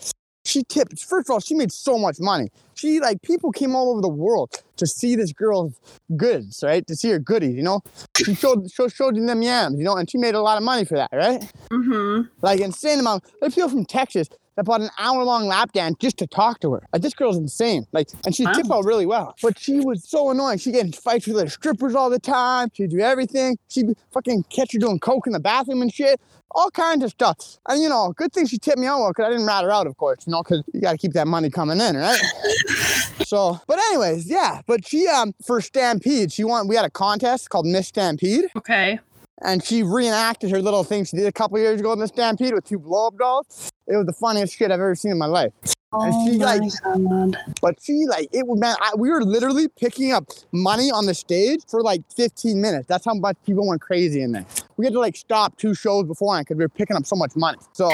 [0.48, 0.98] she tipped.
[1.00, 2.50] First of all, she made so much money.
[2.74, 5.78] She like people came all over the world to see this girl's
[6.16, 6.86] goods, right?
[6.86, 7.80] To see her goodies, you know.
[8.16, 10.84] She showed showed, showed them yams, you know, and she made a lot of money
[10.84, 11.40] for that, right?
[11.70, 12.28] Mm-hmm.
[12.40, 13.24] Like insane amount.
[13.40, 16.72] There's people from Texas that bought an hour long lap dance just to talk to
[16.72, 16.82] her.
[16.92, 17.86] Like this girl's insane.
[17.92, 18.52] Like, and she Wow.
[18.54, 19.36] tipped out really well.
[19.40, 20.58] But she was so annoying.
[20.58, 22.68] She getting fights with the strippers all the time.
[22.74, 23.56] She'd do everything.
[23.68, 26.20] She'd fucking catch her doing coke in the bathroom and shit.
[26.56, 27.58] All kinds of stuff.
[27.68, 29.70] And you know, good thing she tipped me out well because I didn't rat her
[29.70, 30.26] out, of course.
[30.26, 32.18] You know, because you got to keep that money coming in, right?
[33.24, 34.62] so, but anyways, yeah.
[34.66, 36.66] But she um for Stampede, she won.
[36.66, 38.98] We had a contest called Miss Stampede Okay.
[39.42, 42.54] And she reenacted her little thing she did a couple years ago in the Stampede
[42.54, 43.70] with two blow up dolls.
[43.86, 45.52] It was the funniest shit I've ever seen in my life.
[45.92, 47.36] And Oh she my like, God.
[47.62, 48.76] but she like it was man.
[48.80, 52.86] I, we were literally picking up money on the stage for like 15 minutes.
[52.86, 54.44] That's how much people went crazy in there.
[54.76, 57.34] We had to like stop two shows beforehand because we were picking up so much
[57.36, 57.58] money.
[57.72, 57.88] So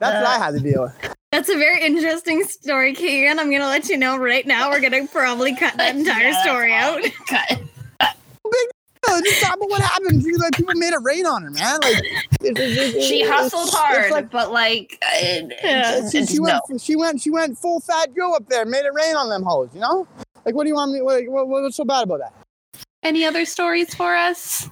[0.00, 1.14] that's what I had to deal with.
[1.30, 3.38] That's a very interesting story, Keegan.
[3.38, 4.70] I'm gonna let you know right now.
[4.70, 6.98] We're gonna probably cut that entire Yeah, story out.
[7.00, 7.68] awesome.
[8.00, 8.10] Cut.
[9.06, 10.22] No, just talk about what happened.
[10.22, 11.78] She, like people made it rain on her, man.
[11.82, 11.98] Like
[12.40, 15.98] it- it- She hustled hard, like- but like, uh, it, Yeah.
[15.98, 16.60] it's, she, it's she no.
[16.68, 16.80] went.
[16.80, 17.20] She went.
[17.20, 18.64] She went full fat Joe up there.
[18.64, 19.70] Made it rain on them hoes.
[19.74, 20.06] You know.
[20.44, 21.02] Like, what do you want me?
[21.02, 22.32] What, what, what's so bad about that?
[23.02, 24.68] Any other stories for us?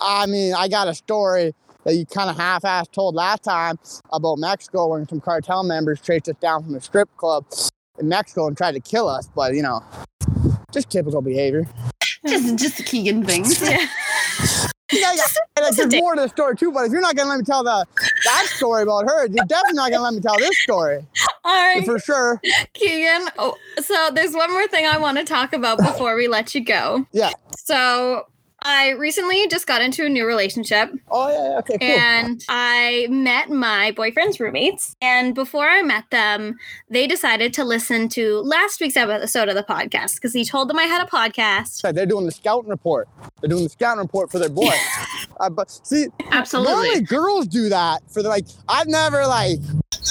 [0.00, 1.54] I mean, I got a story
[1.84, 3.78] that you kind of half-ass told last time
[4.12, 7.44] about Mexico when some cartel members chased us down from a strip club
[7.98, 9.28] in Mexico and tried to kill us.
[9.34, 9.82] But you know,
[10.72, 11.66] just typical behavior.
[12.32, 13.60] Just, just the Keegan things.
[13.72, 13.86] Yeah.
[14.92, 15.22] Yeah, yeah.
[15.56, 16.72] And, like, a there's more to the story too.
[16.72, 17.86] But if you're not gonna let me tell the
[18.24, 21.04] that story about her, you're definitely not gonna let me tell this story
[21.44, 22.40] All right, for sure.
[22.74, 23.28] Keegan.
[23.38, 26.64] Oh, so there's one more thing I want to talk about before we let you
[26.64, 27.06] go.
[27.12, 27.30] Yeah.
[27.58, 28.26] So
[28.64, 30.90] I recently just got into a new relationship.
[31.10, 31.50] Oh yeah.
[31.50, 31.78] yeah, Okay.
[31.78, 31.88] Cool.
[31.88, 34.96] And I met my boyfriend's roommates.
[35.00, 36.58] And before I met them,
[36.88, 40.78] they decided to listen to last week's episode of the podcast because he told them
[40.78, 41.82] I had a podcast.
[41.94, 43.08] They're doing the scouting report.
[43.40, 44.72] They're doing the scouting report for their boy.
[45.40, 46.72] uh, but see, Absolutely.
[46.72, 48.46] Normally girls do that for the like.
[48.68, 49.58] I've never like.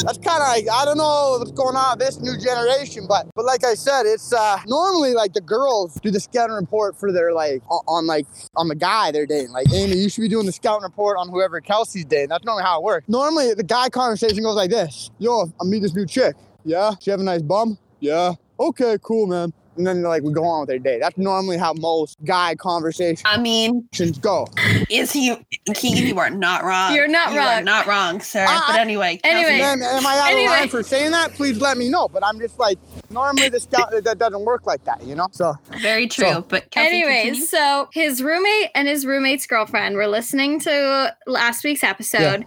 [0.04, 3.28] That's kind of like I don't know what's going on with this new generation, but
[3.36, 7.12] but like I said, it's uh normally like the girls do the scouting report for
[7.12, 8.26] their like on, on like
[8.56, 9.52] on the guy they're dating.
[9.52, 12.30] Like Amy, you should be doing the scouting report on whoever Kelsey's dating.
[12.30, 13.08] That's normally how it works.
[13.08, 16.36] Normally the guy conversation goes like this: Yo, I meet this new chick.
[16.64, 17.78] Yeah, she have a nice bum.
[18.00, 18.34] Yeah.
[18.60, 19.54] Okay, cool, man.
[19.82, 20.99] And then like we go on with their day.
[20.99, 23.89] That's normally how most guy conversations I mean,
[24.21, 24.47] go.
[24.91, 25.36] is he
[25.73, 26.05] Keegan?
[26.05, 26.93] You are not wrong.
[26.93, 27.63] You're not you Are wrong.
[27.63, 28.45] not wrong, sir.
[28.47, 29.19] I- but anyway.
[29.23, 29.59] Anyway.
[29.59, 30.53] Am, am I out Anyway.
[30.53, 31.32] of line for saying that?
[31.34, 32.07] Please let me know.
[32.07, 32.77] But I'm just like,
[33.09, 35.29] normally this scout that doesn't work like that, you know.
[35.32, 36.27] So very true.
[36.27, 37.45] So- but Kelsey, Anyways, continue.
[37.47, 42.45] so his roommate and his roommate's girlfriend were listening to last week's episode.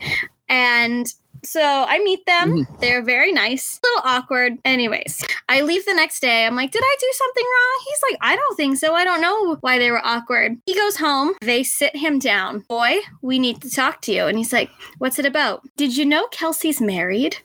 [0.48, 1.12] And
[1.46, 2.64] so I meet them.
[2.64, 2.76] Mm-hmm.
[2.80, 4.54] They're very nice, a little awkward.
[4.64, 6.46] Anyways, I leave the next day.
[6.46, 7.84] I'm like, did I do something wrong?
[7.86, 8.94] He's like, I don't think so.
[8.94, 10.58] I don't know why they were awkward.
[10.66, 11.34] He goes home.
[11.40, 12.60] They sit him down.
[12.68, 14.26] Boy, we need to talk to you.
[14.26, 15.62] And he's like, what's it about?
[15.76, 17.38] Did you know Kelsey's married?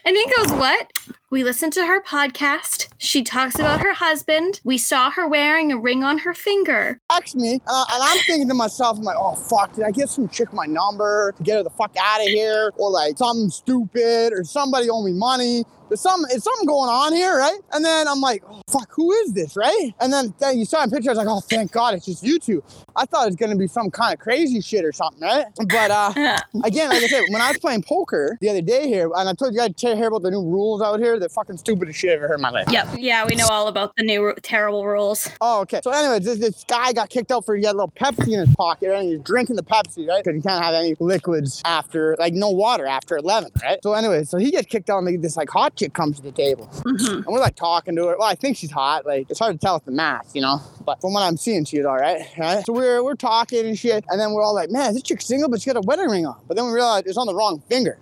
[0.05, 0.91] And he goes, What?
[1.31, 2.87] We listened to her podcast.
[2.99, 4.61] She talks about her husband.
[4.63, 6.99] We saw her wearing a ring on her finger.
[7.11, 10.07] text me, uh, and I'm thinking to myself, I'm like, oh fuck, did I give
[10.07, 13.49] some chick my number to get her the fuck out of here, or like something
[13.49, 15.65] stupid, or somebody owe me money?
[15.89, 17.59] There's some, is something going on here, right?
[17.71, 19.93] And then I'm like, oh fuck, who is this, right?
[19.99, 22.23] And then, then you saw a picture, I was like, oh thank God, it's just
[22.23, 22.63] you two.
[22.95, 25.45] I thought it was gonna be some kind of crazy shit or something, right?
[25.69, 26.13] But uh,
[26.63, 29.33] again, like I said, when I was playing poker the other day here, and I
[29.33, 32.17] told you I'd hear about the new rules out here, the fucking stupidest shit I've
[32.17, 32.67] ever heard in my life.
[32.71, 32.87] Yep.
[32.97, 35.29] Yeah, we know all about the new terrible rules.
[35.41, 35.81] Oh, okay.
[35.83, 38.39] So, anyways, this, this guy got kicked out for he had a little Pepsi in
[38.45, 38.99] his pocket, right?
[39.01, 40.23] and he's drinking the Pepsi, right?
[40.23, 43.79] Because you can't have any liquids after, like, no water after 11, right?
[43.83, 46.31] So, anyways, so he gets kicked out, and this like hot chick comes to the
[46.31, 47.15] table, Mhm.
[47.17, 48.15] and we're like talking to her.
[48.17, 49.05] Well, I think she's hot.
[49.05, 50.59] Like, it's hard to tell with the mask, you know.
[50.85, 52.65] But from what I'm seeing, she's all right, right?
[52.65, 55.49] So we're we're talking and shit, and then we're all like, man, this chick's single,
[55.49, 56.35] but she got a wedding ring on.
[56.47, 57.97] But then we realized it's on the wrong finger.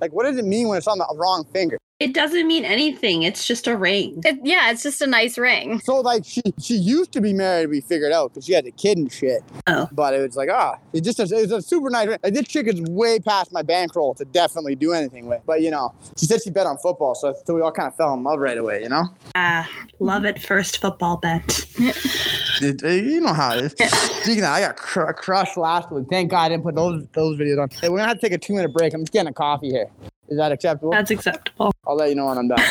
[0.00, 1.78] Like, what does it mean when it's on the wrong finger?
[2.00, 3.22] It doesn't mean anything.
[3.22, 4.20] It's just a ring.
[4.24, 5.78] It, yeah, it's just a nice ring.
[5.84, 8.72] So like she she used to be married, we figured out because she had a
[8.72, 9.42] kid and shit.
[9.68, 9.88] Oh.
[9.92, 12.08] But it was like ah, it just it's a super nice.
[12.08, 12.18] ring.
[12.24, 15.42] Like this chick is way past my bankroll to definitely do anything with.
[15.46, 17.94] But you know, she said she bet on football, so, so we all kind of
[17.96, 18.82] fell in love right away.
[18.82, 19.04] You know,
[19.36, 19.70] Ah,
[20.00, 20.42] love it.
[20.42, 21.64] First football bet.
[21.78, 23.90] It- uh, you know how it is.
[24.22, 26.06] Speaking of, I got cr- crushed last week.
[26.10, 27.68] Thank God I didn't put those those videos on.
[27.70, 28.94] Hey, we're gonna have to take a two minute break.
[28.94, 29.86] I'm just getting a coffee here.
[30.28, 30.90] Is that acceptable?
[30.92, 31.72] That's acceptable.
[31.86, 32.60] I'll let you know when I'm done.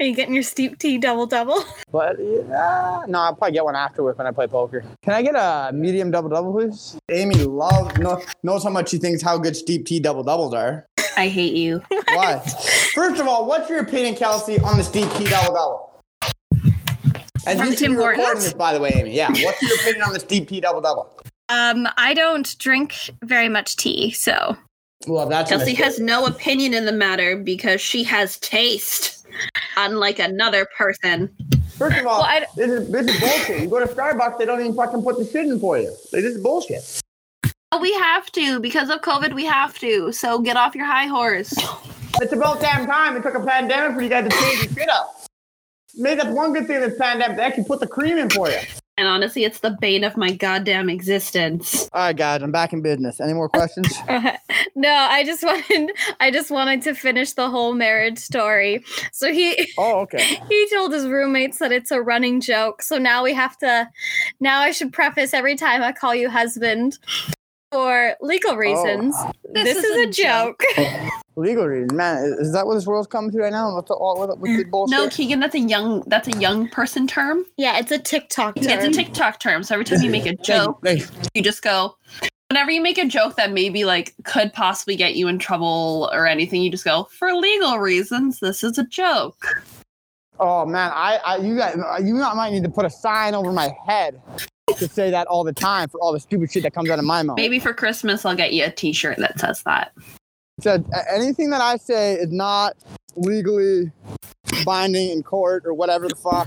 [0.00, 1.62] Are you getting your steep tea double double?
[1.92, 4.82] But yeah, no, I'll probably get one afterward when I play poker.
[5.02, 6.96] Can I get a medium double double, please?
[7.10, 10.86] Amy loves know, knows how much she thinks how good steep tea double doubles are.
[11.18, 11.82] I hate you.
[12.08, 12.38] Why?
[12.94, 15.86] First of all, what's your opinion, Kelsey, on the steep tea double double?
[17.46, 18.44] And From you should Tim be recording Hortons?
[18.44, 19.14] this, by the way, Amy.
[19.14, 19.28] Yeah.
[19.28, 21.10] What's your opinion on the steep tea double double?
[21.50, 24.56] Um, I don't drink very much tea, so
[25.06, 29.26] Well, that's a Chelsea has no opinion in the matter because she has taste,
[29.76, 31.30] unlike another person.
[31.78, 33.62] First of all, Well, I- this is this is bullshit.
[33.62, 35.94] You go to Starbucks, they don't even fucking put the shit in for you.
[36.12, 37.00] This is bullshit.
[37.80, 39.32] We have to because of COVID.
[39.32, 40.12] We have to.
[40.12, 41.54] So get off your high horse.
[42.20, 43.16] It's about damn time.
[43.16, 45.24] It took a pandemic for you guys to change your shit up.
[45.96, 47.36] Maybe that's one good thing of this pandemic.
[47.38, 48.58] They actually put the cream in for you.
[49.00, 51.88] And honestly, it's the bane of my goddamn existence.
[51.94, 53.18] All right, guys, I'm back in business.
[53.18, 53.88] Any more questions?
[54.74, 58.84] no, I just wanted I just wanted to finish the whole marriage story.
[59.10, 60.38] So he oh, okay.
[60.50, 62.82] he told his roommates that it's a running joke.
[62.82, 63.88] So now we have to
[64.38, 66.98] now I should preface every time I call you husband
[67.70, 69.14] for legal oh, reasons.
[69.52, 70.62] This, is, a joke.
[71.36, 72.24] Legal reasons, man.
[72.24, 73.76] Is, is that what this world's coming to right now?
[73.76, 74.98] With the, all, with, with the bullshit?
[74.98, 77.44] No, Keegan, that's a young that's a young person term.
[77.56, 78.64] yeah, it's a TikTok term.
[78.66, 79.62] It's a TikTok term.
[79.62, 81.02] So every time you make a joke, Hey,
[81.34, 81.96] you just go.
[82.50, 86.26] Whenever you make a joke that maybe like could possibly get you in trouble or
[86.26, 88.40] anything, you just go for legal reasons.
[88.40, 89.38] This is a joke.
[90.40, 93.70] Oh man, I, I you got you might need to put a sign over my
[93.86, 94.20] head
[94.78, 97.04] to say that all the time for all the stupid shit that comes out of
[97.04, 97.36] my mouth.
[97.36, 99.92] Maybe for Christmas, I'll get you a T-shirt that says that.
[100.60, 102.76] said "A- anything that I say is not
[103.16, 103.90] legally
[104.64, 106.46] binding in court or whatever the fuck,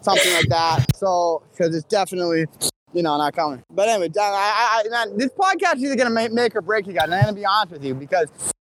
[0.00, 0.84] something like that.
[0.96, 2.46] So, because it's definitely,
[2.92, 3.62] you know, not coming.
[3.70, 6.92] But anyway, I, I, I, this podcast is either gonna make, make or break you
[6.92, 7.04] guys.
[7.04, 8.28] And I'm gonna be honest with you because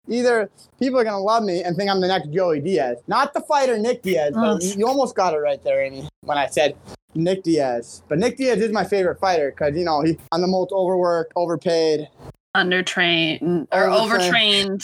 [0.08, 3.42] either people are gonna love me and think I'm the next Joey Diaz, not the
[3.42, 4.34] fighter Nick Diaz,
[4.76, 6.76] you almost got it right there, Amy, when I said.
[7.16, 10.48] Nick Diaz, but Nick Diaz is my favorite fighter because you know he I'm the
[10.48, 12.10] most overworked, overpaid,
[12.56, 14.84] Undertrained or Overtrained.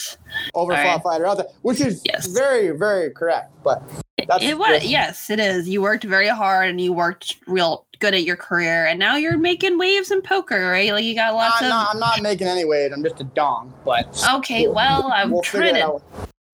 [0.54, 2.26] overfought fighter out there, which is Yes.
[2.26, 3.52] very, very correct.
[3.62, 3.82] But
[4.26, 5.68] that's It was yes, it is.
[5.68, 9.38] You worked very hard and you worked real good at your career, and now you're
[9.38, 10.92] making waves in poker, right?
[10.92, 11.70] Like you got lots I'm of.
[11.70, 12.92] not, I'm not making any waves.
[12.92, 13.72] I'm just a dong.
[13.84, 16.00] But Okay, well, I'm we'll trying to.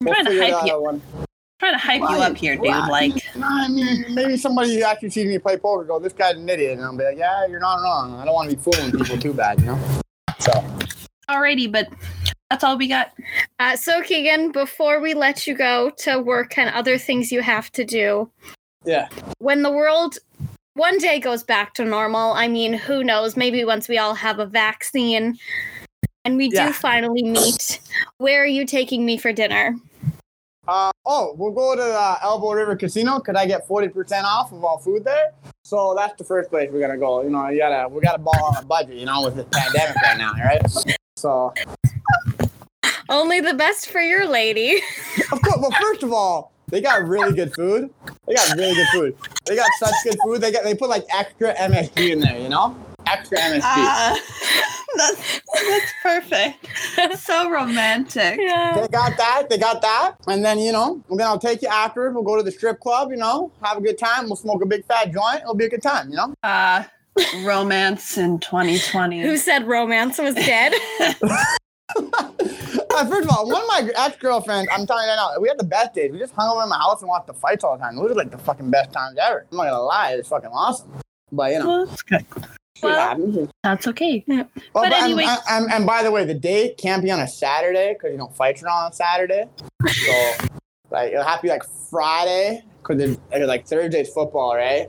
[0.02, 1.02] We'll trying to hype you-.
[1.58, 2.66] Trying to hype you up here, dude.
[2.66, 2.88] Why?
[2.88, 6.72] Like I mean, maybe somebody actually sees me play poker go, "This guy's an idiot,"
[6.72, 8.14] and I'll be like, "Yeah, you're not wrong.
[8.14, 10.00] I don't want to be fooling people too bad, you know."
[10.38, 10.52] So
[11.28, 11.88] alrighty, but
[12.50, 13.12] that's all we got.
[13.58, 17.70] Uh, so Keegan, before we let you go to work and other things you have
[17.72, 18.30] to do,
[18.84, 20.18] yeah, when the world
[20.74, 23.36] one day goes back to normal, I mean, who knows?
[23.36, 25.38] Maybe once we all have a vaccine
[26.26, 26.66] and we Yeah.
[26.66, 27.80] do finally meet,
[28.18, 29.74] where are you taking me for dinner?
[31.08, 33.20] Oh, we'll go to uh, Elbow River Casino.
[33.20, 35.32] Could I get forty percent off of all food there?
[35.62, 37.22] So that's the first place we're gonna go.
[37.22, 38.96] You know, you gotta we gotta ball on a budget.
[38.96, 40.60] You know, with this pandemic right now, right?
[41.16, 41.54] So
[43.08, 44.80] Only the best for your lady.
[45.32, 45.58] Of course.
[45.60, 47.90] Well, first of all, they got really good food.
[48.28, 49.16] They got really good food.
[49.44, 50.40] They got such good food.
[50.40, 52.38] They got they put like extra MSG in there.
[52.38, 52.76] You know,
[53.06, 53.60] extra MSG.
[53.62, 54.18] Ah,
[54.96, 56.66] that's that's perfect.
[57.20, 58.38] so romantic.
[58.40, 58.74] yeah.
[58.80, 59.46] they got that.
[59.50, 60.14] They got that.
[60.26, 62.10] And then you know, and then I'll take you after.
[62.10, 63.10] We'll go to the strip club.
[63.10, 64.26] You know, have a good time.
[64.26, 65.40] We'll smoke a big fat joint.
[65.42, 66.10] It'll be a good time.
[66.10, 66.34] You know.
[66.42, 66.84] Uh,
[67.44, 69.22] romance in 2020.
[69.22, 70.74] Who said romance was dead?
[71.98, 75.48] Uh, first of all, one of my ex girlfriends, I'm telling you right now, we
[75.48, 76.10] had the best days.
[76.10, 77.94] We just hung over in my house and watched the fights all the time.
[77.96, 79.46] Those were like the fucking best times ever.
[79.50, 80.90] I'm not gonna lie, it's fucking awesome.
[81.30, 82.24] But you know, Well, that's good.
[82.32, 83.48] shit Well, happens.
[83.62, 84.24] That's okay.
[84.26, 87.20] Well, But and- anyway- and, and, and by the way, the date can't be on
[87.20, 89.44] a Saturday because you know fights are on Saturday.
[89.86, 90.32] So
[90.90, 94.88] like it'll have to be like Friday because like Thursday's football, right?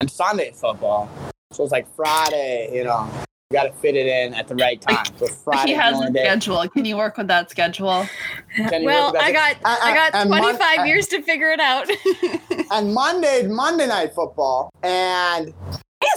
[0.00, 1.08] And Sunday's football.
[1.52, 3.08] So it's like Friday, you know.
[3.50, 5.06] You gotta fit it in at the right time.
[5.16, 6.22] So Friday He has a day.
[6.24, 6.68] schedule.
[6.68, 8.06] Can you work with that schedule?
[8.54, 11.22] Can you well, work with I got I got And Mon- 25 and- years to
[11.22, 11.88] figure it out.
[12.70, 15.54] And Monday's Monday night football, and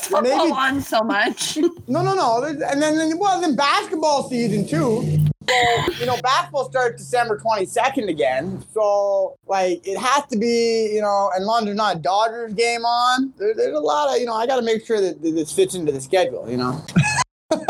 [0.01, 1.57] Is football Maybe- on so much?
[1.87, 2.43] no, no, no.
[2.43, 5.19] And then, then well, then basketball season too.
[5.49, 8.63] So you know, basketball starts December twenty second again.
[8.73, 12.85] So like, it has to be you know, and long there's not a Dodgers game
[12.85, 14.33] on, there, there's a lot of you know.
[14.33, 16.49] I got to make sure that, that this fits into the schedule.
[16.49, 16.85] You know.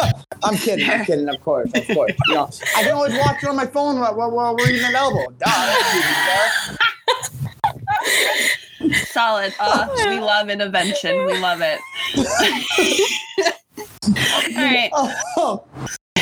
[0.44, 0.90] I'm kidding.
[0.90, 1.28] I'm kidding.
[1.30, 2.14] Of course, of course.
[2.28, 4.84] You know, I can always watch it on my phone while, while, while we're eating
[4.84, 5.26] an elbow.
[5.40, 6.76] Duh.
[8.88, 9.12] that's easy, sir.
[9.12, 9.54] Solid.
[9.60, 11.26] Uh, we love intervention.
[11.26, 11.80] We love it.
[14.08, 14.90] All right.
[14.94, 15.64] Oh,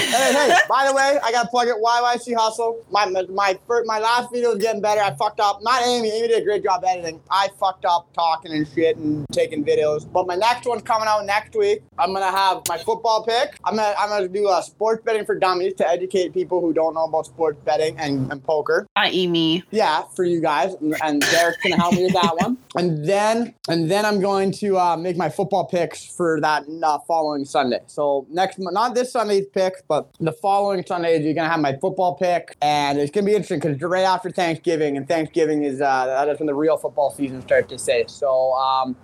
[0.10, 1.76] hey, hey, by the way, I got to plug it.
[1.76, 2.86] YYC Hustle.
[2.92, 5.02] My, my, my, first, my last video is getting better.
[5.02, 5.60] I fucked up.
[5.62, 6.12] Not Amy.
[6.12, 7.22] Amy did a great job editing.
[7.30, 10.12] I fucked up talking and shit and taking videos.
[10.12, 11.82] But my next one's coming out next week.
[11.98, 13.58] I'm to have my football pick.
[13.64, 16.94] I'm to I'm gonna do a sports betting for dummies to educate people who don't
[16.94, 18.88] know about sports betting and, and poker.
[18.96, 19.28] I.e.
[19.28, 19.64] me.
[19.72, 20.76] Yeah, for you guys.
[21.02, 22.58] And Derek's to help me with that one.
[22.76, 27.00] And then and then I'm going to uh, make my football picks for that uh,
[27.08, 27.80] following Sunday.
[27.88, 32.16] So next, not this Sunday's pick, but the following Sunday, you're gonna have my football
[32.16, 36.40] pick, and it's gonna be interesting because right after Thanksgiving, and Thanksgiving is uh, that's
[36.40, 38.06] when the real football season starts to say.
[38.08, 38.96] So, um,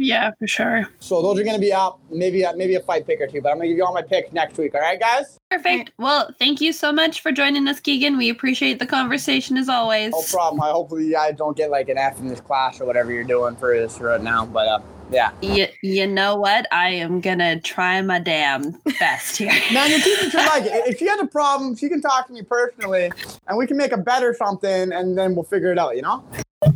[0.00, 0.88] Yeah, for sure.
[0.98, 3.50] so those are gonna be out Maybe uh, maybe a fight pick or two, but
[3.50, 4.74] I'm gonna give you all my picks next week.
[4.74, 5.38] All right, guys?
[5.50, 5.92] Perfect.
[5.98, 8.16] Well, thank you so much for joining us, Keegan.
[8.16, 10.12] We appreciate the conversation as always.
[10.12, 10.60] No problem.
[10.60, 13.56] I hopefully I don't get like an F in this class or whatever you're doing
[13.56, 14.44] for this right now.
[14.44, 14.80] But uh,
[15.12, 15.30] yeah.
[15.40, 16.66] You, you know what?
[16.72, 19.52] I am gonna try my damn best here.
[19.72, 20.88] Man, your teacher should like it.
[20.88, 23.12] If she has a problem, she can talk to me personally,
[23.46, 25.94] and we can make a better something, and then we'll figure it out.
[25.94, 26.24] You know?
[26.62, 26.72] All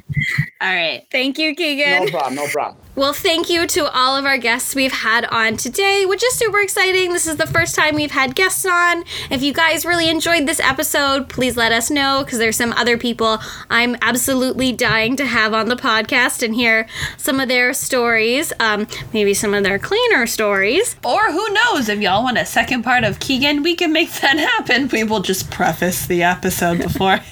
[0.60, 1.06] right.
[1.10, 2.04] Thank you, Keegan.
[2.04, 2.34] No problem.
[2.36, 2.83] No problem.
[2.96, 6.60] Well, thank you to all of our guests we've had on today, which is super
[6.60, 7.12] exciting.
[7.12, 9.02] This is the first time we've had guests on.
[9.32, 12.96] If you guys really enjoyed this episode, please let us know because there's some other
[12.96, 16.86] people I'm absolutely dying to have on the podcast and hear
[17.16, 20.94] some of their stories, um, maybe some of their cleaner stories.
[21.04, 21.88] Or who knows?
[21.88, 24.86] If y'all want a second part of Keegan, we can make that happen.
[24.86, 27.18] We will just preface the episode before.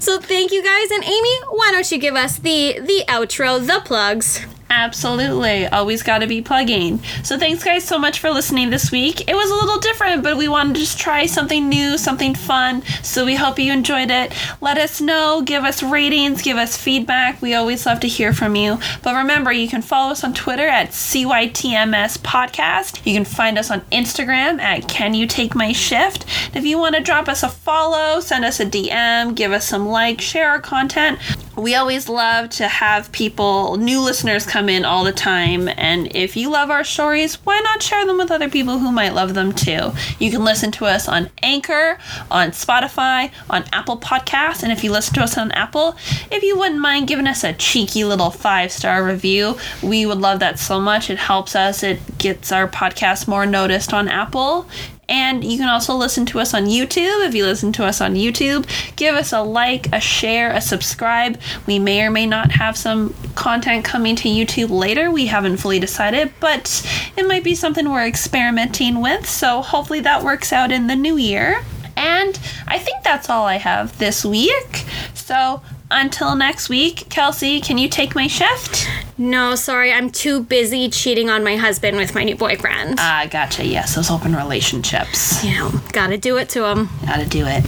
[0.00, 3.80] So thank you guys, and Amy, why don't you give us the the outro, the
[3.84, 4.44] plugs?
[4.70, 5.66] Absolutely.
[5.66, 7.00] Always got to be plugging.
[7.22, 9.28] So, thanks, guys, so much for listening this week.
[9.28, 12.82] It was a little different, but we wanted to just try something new, something fun.
[13.02, 14.32] So, we hope you enjoyed it.
[14.60, 17.40] Let us know, give us ratings, give us feedback.
[17.40, 18.78] We always love to hear from you.
[19.02, 23.04] But remember, you can follow us on Twitter at CYTMS Podcast.
[23.06, 26.26] You can find us on Instagram at Can You Take My Shift.
[26.48, 29.68] And if you want to drop us a follow, send us a DM, give us
[29.68, 31.18] some like, share our content.
[31.56, 35.68] We always love to have people, new listeners, come in all the time.
[35.68, 39.14] And if you love our stories, why not share them with other people who might
[39.14, 39.92] love them too?
[40.18, 41.98] You can listen to us on Anchor,
[42.28, 44.64] on Spotify, on Apple Podcasts.
[44.64, 45.96] And if you listen to us on Apple,
[46.32, 50.40] if you wouldn't mind giving us a cheeky little five star review, we would love
[50.40, 51.08] that so much.
[51.08, 54.66] It helps us, it gets our podcast more noticed on Apple.
[55.08, 57.26] And you can also listen to us on YouTube.
[57.26, 61.40] If you listen to us on YouTube, give us a like, a share, a subscribe.
[61.66, 65.10] We may or may not have some content coming to YouTube later.
[65.10, 66.86] We haven't fully decided, but
[67.16, 69.28] it might be something we're experimenting with.
[69.28, 71.64] So hopefully that works out in the new year.
[71.96, 74.84] And I think that's all I have this week.
[75.14, 75.62] So
[75.94, 78.88] until next week, Kelsey, can you take my shift?
[79.16, 82.96] No, sorry, I'm too busy cheating on my husband with my new boyfriend.
[82.98, 83.64] Ah, gotcha.
[83.64, 85.44] Yes, those open relationships.
[85.44, 86.88] you know, gotta do it to him.
[87.06, 87.64] Gotta do it.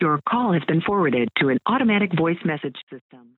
[0.00, 3.36] Your call has been forwarded to an automatic voice message system.